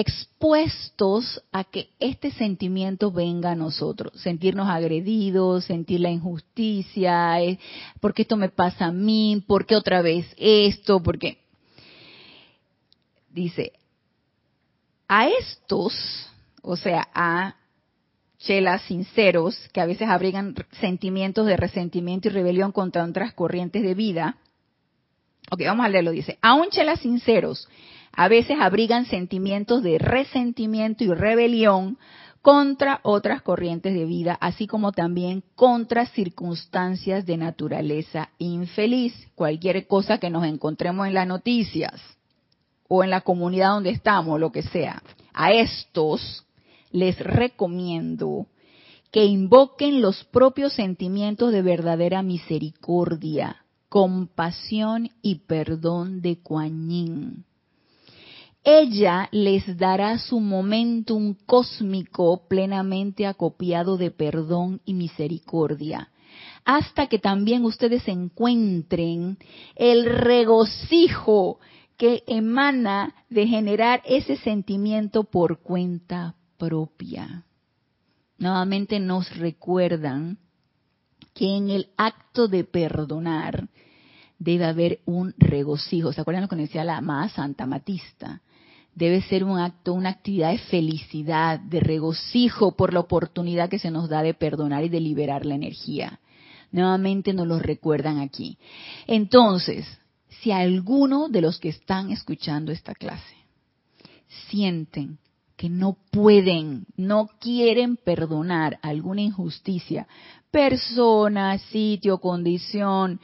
[0.00, 7.58] expuestos a que este sentimiento venga a nosotros, sentirnos agredidos, sentir la injusticia, eh,
[8.00, 9.44] ¿por qué esto me pasa a mí?
[9.46, 11.02] ¿Por qué otra vez esto?
[11.02, 11.38] ¿Por qué?
[13.30, 13.72] Dice,
[15.06, 15.94] a estos,
[16.62, 17.56] o sea, a
[18.38, 23.94] chelas sinceros, que a veces abrigan sentimientos de resentimiento y rebelión contra otras corrientes de
[23.94, 24.38] vida.
[25.50, 27.68] Ok, vamos a leerlo, dice, aún chelas sinceros,
[28.20, 31.96] a veces abrigan sentimientos de resentimiento y rebelión
[32.42, 40.18] contra otras corrientes de vida, así como también contra circunstancias de naturaleza infeliz, cualquier cosa
[40.18, 41.94] que nos encontremos en las noticias
[42.88, 45.02] o en la comunidad donde estamos, lo que sea.
[45.32, 46.44] A estos
[46.90, 48.48] les recomiendo
[49.10, 57.46] que invoquen los propios sentimientos de verdadera misericordia, compasión y perdón de Kuan Yin
[58.64, 66.10] ella les dará su momentum cósmico plenamente acopiado de perdón y misericordia,
[66.64, 69.38] hasta que también ustedes encuentren
[69.76, 71.58] el regocijo
[71.96, 77.44] que emana de generar ese sentimiento por cuenta propia.
[78.38, 80.38] Nuevamente nos recuerdan
[81.34, 83.68] que en el acto de perdonar
[84.38, 86.12] debe haber un regocijo.
[86.12, 88.42] ¿Se acuerdan lo que decía la amada Santa Matista?
[88.94, 93.90] Debe ser un acto, una actividad de felicidad, de regocijo por la oportunidad que se
[93.90, 96.20] nos da de perdonar y de liberar la energía.
[96.72, 98.58] Nuevamente nos lo recuerdan aquí.
[99.06, 99.86] Entonces,
[100.40, 103.36] si alguno de los que están escuchando esta clase
[104.48, 105.18] sienten
[105.56, 110.06] que no pueden, no quieren perdonar alguna injusticia,
[110.50, 113.20] persona, sitio, condición,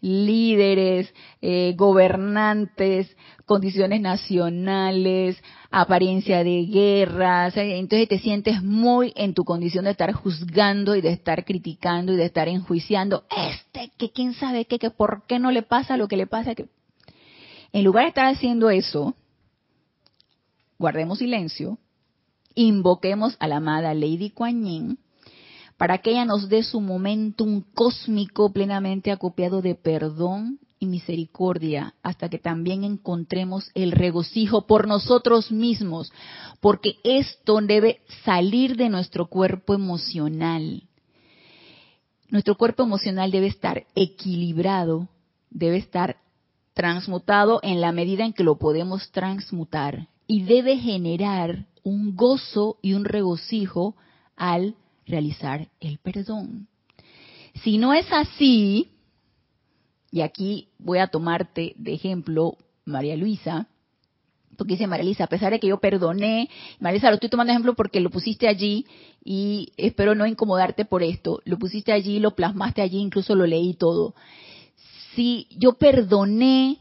[0.00, 9.84] líderes, eh, gobernantes, condiciones nacionales, apariencia de guerras, entonces te sientes muy en tu condición
[9.84, 14.64] de estar juzgando y de estar criticando y de estar enjuiciando, este, que quién sabe
[14.64, 16.66] qué, que por qué no le pasa lo que le pasa, que
[17.72, 19.14] en lugar de estar haciendo eso,
[20.78, 21.78] guardemos silencio,
[22.54, 24.98] invoquemos a la amada Lady Kuan Yin,
[25.80, 32.28] para que ella nos dé su momentum cósmico plenamente acopiado de perdón y misericordia, hasta
[32.28, 36.12] que también encontremos el regocijo por nosotros mismos,
[36.60, 40.82] porque esto debe salir de nuestro cuerpo emocional.
[42.28, 45.08] Nuestro cuerpo emocional debe estar equilibrado,
[45.48, 46.18] debe estar
[46.74, 52.92] transmutado en la medida en que lo podemos transmutar y debe generar un gozo y
[52.92, 53.96] un regocijo
[54.36, 54.74] al
[55.10, 56.68] realizar el perdón.
[57.62, 58.92] Si no es así,
[60.10, 63.68] y aquí voy a tomarte de ejemplo María Luisa,
[64.56, 66.48] porque dice María Luisa, a pesar de que yo perdoné,
[66.80, 68.86] María Luisa, lo estoy tomando de ejemplo porque lo pusiste allí
[69.24, 73.74] y espero no incomodarte por esto, lo pusiste allí, lo plasmaste allí, incluso lo leí
[73.74, 74.14] todo.
[75.14, 76.78] Si yo perdoné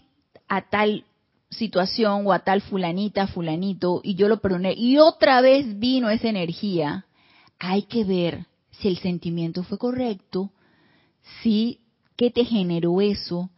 [0.48, 1.06] a tal
[1.50, 6.30] situación o a tal fulanita, fulanito, y yo lo perdoné, y otra vez vino esa
[6.30, 7.06] energía,
[7.60, 10.52] hay que ver si el sentimiento fue correcto,
[11.42, 11.80] si
[12.16, 13.50] qué te generó eso,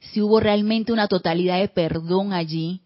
[0.00, 2.80] si hubo realmente una totalidad de perdón allí.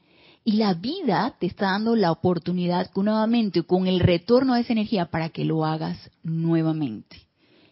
[0.44, 5.06] Y la vida te está dando la oportunidad nuevamente con el retorno de esa energía
[5.06, 7.20] para que lo hagas nuevamente.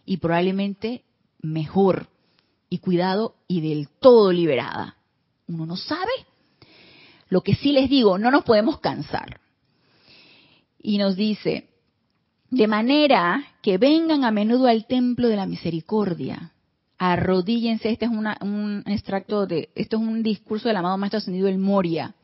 [0.04, 1.04] Y probablemente
[1.40, 2.08] mejor.
[2.68, 4.96] Y cuidado y del todo liberada.
[5.46, 6.10] Uno no sabe.
[7.28, 9.40] Lo que sí les digo, no nos podemos cansar.
[10.82, 11.68] Y nos dice,
[12.54, 16.52] de manera que vengan a menudo al templo de la misericordia.
[16.98, 21.58] Arrodíllense, este es un extracto de, esto es un discurso del amado Maestro Ascendido el
[21.58, 22.14] Moria.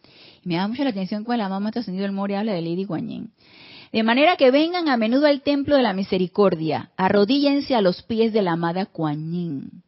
[0.44, 2.62] Y me da mucho la atención cuando el amado Maestro Ascendido el Moria habla de
[2.62, 3.32] Lady Guanyin.
[3.92, 8.32] De manera que vengan a menudo al templo de la misericordia, arrodíllense a los pies
[8.32, 9.82] de la amada Kuan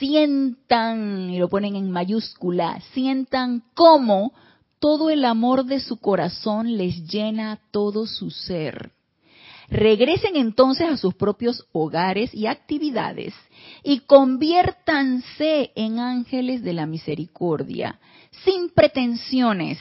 [0.00, 4.32] Sientan, y lo ponen en mayúscula, sientan cómo
[4.80, 8.95] todo el amor de su corazón les llena todo su ser.
[9.68, 13.34] Regresen entonces a sus propios hogares y actividades
[13.82, 17.98] y conviértanse en ángeles de la misericordia,
[18.44, 19.78] sin pretensiones,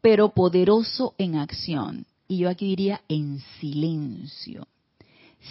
[0.00, 2.06] pero poderoso en acción.
[2.28, 4.68] Y yo aquí diría en silencio.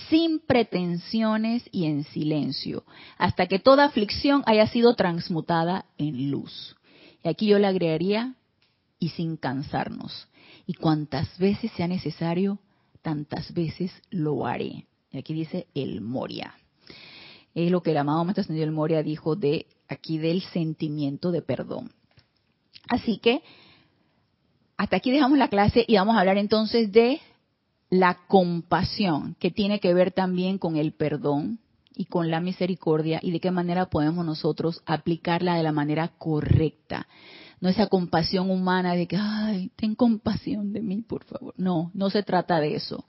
[0.09, 2.83] sin pretensiones y en silencio,
[3.17, 6.75] hasta que toda aflicción haya sido transmutada en luz.
[7.23, 8.35] Y aquí yo le agregaría,
[8.99, 10.27] y sin cansarnos.
[10.65, 12.59] Y cuantas veces sea necesario,
[13.07, 14.85] tantas veces lo haré.
[15.11, 16.55] Y aquí dice el Moria.
[17.55, 21.41] Es lo que el amado Maestro Señor el Moria dijo de aquí del sentimiento de
[21.41, 21.93] perdón.
[22.89, 23.43] Así que
[24.75, 27.21] hasta aquí dejamos la clase y vamos a hablar entonces de
[27.89, 31.59] la compasión, que tiene que ver también con el perdón
[31.95, 37.07] y con la misericordia y de qué manera podemos nosotros aplicarla de la manera correcta.
[37.59, 41.53] No esa compasión humana de que, ay, ten compasión de mí, por favor.
[41.57, 43.05] No, no se trata de eso.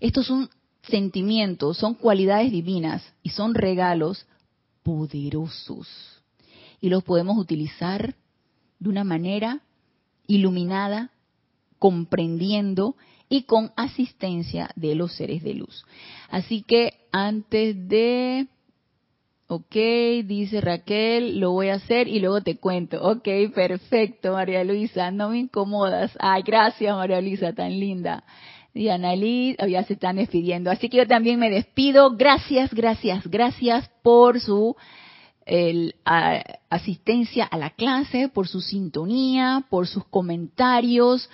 [0.00, 0.50] Estos son
[0.82, 4.26] sentimientos, son cualidades divinas y son regalos
[4.82, 5.88] poderosos.
[6.80, 8.14] Y los podemos utilizar
[8.78, 9.62] de una manera
[10.26, 11.10] iluminada,
[11.78, 12.96] comprendiendo
[13.28, 15.84] y con asistencia de los seres de luz.
[16.30, 18.48] Así que antes de...
[19.48, 19.76] Ok,
[20.24, 23.00] dice Raquel, lo voy a hacer y luego te cuento.
[23.00, 26.10] Ok, perfecto, María Luisa, no me incomodas.
[26.18, 28.24] Ay, gracias, María Luisa, tan linda.
[28.74, 30.68] Diana Liz, ya se están despidiendo.
[30.70, 32.16] Así que yo también me despido.
[32.16, 34.74] Gracias, gracias, gracias por su
[36.68, 41.30] asistencia a la clase, por su sintonía, por sus comentarios,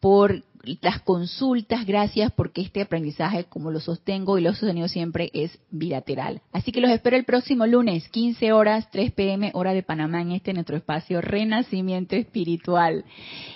[0.00, 0.42] por
[0.82, 5.58] las consultas, gracias porque este aprendizaje, como lo sostengo y lo he sostenido siempre, es
[5.70, 6.42] bilateral.
[6.52, 10.32] Así que los espero el próximo lunes, 15 horas, 3 pm, hora de Panamá, en
[10.32, 13.04] este nuestro espacio Renacimiento Espiritual.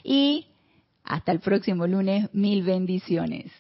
[0.03, 0.47] Y
[1.05, 3.53] hasta el próximo lunes, mil bendiciones.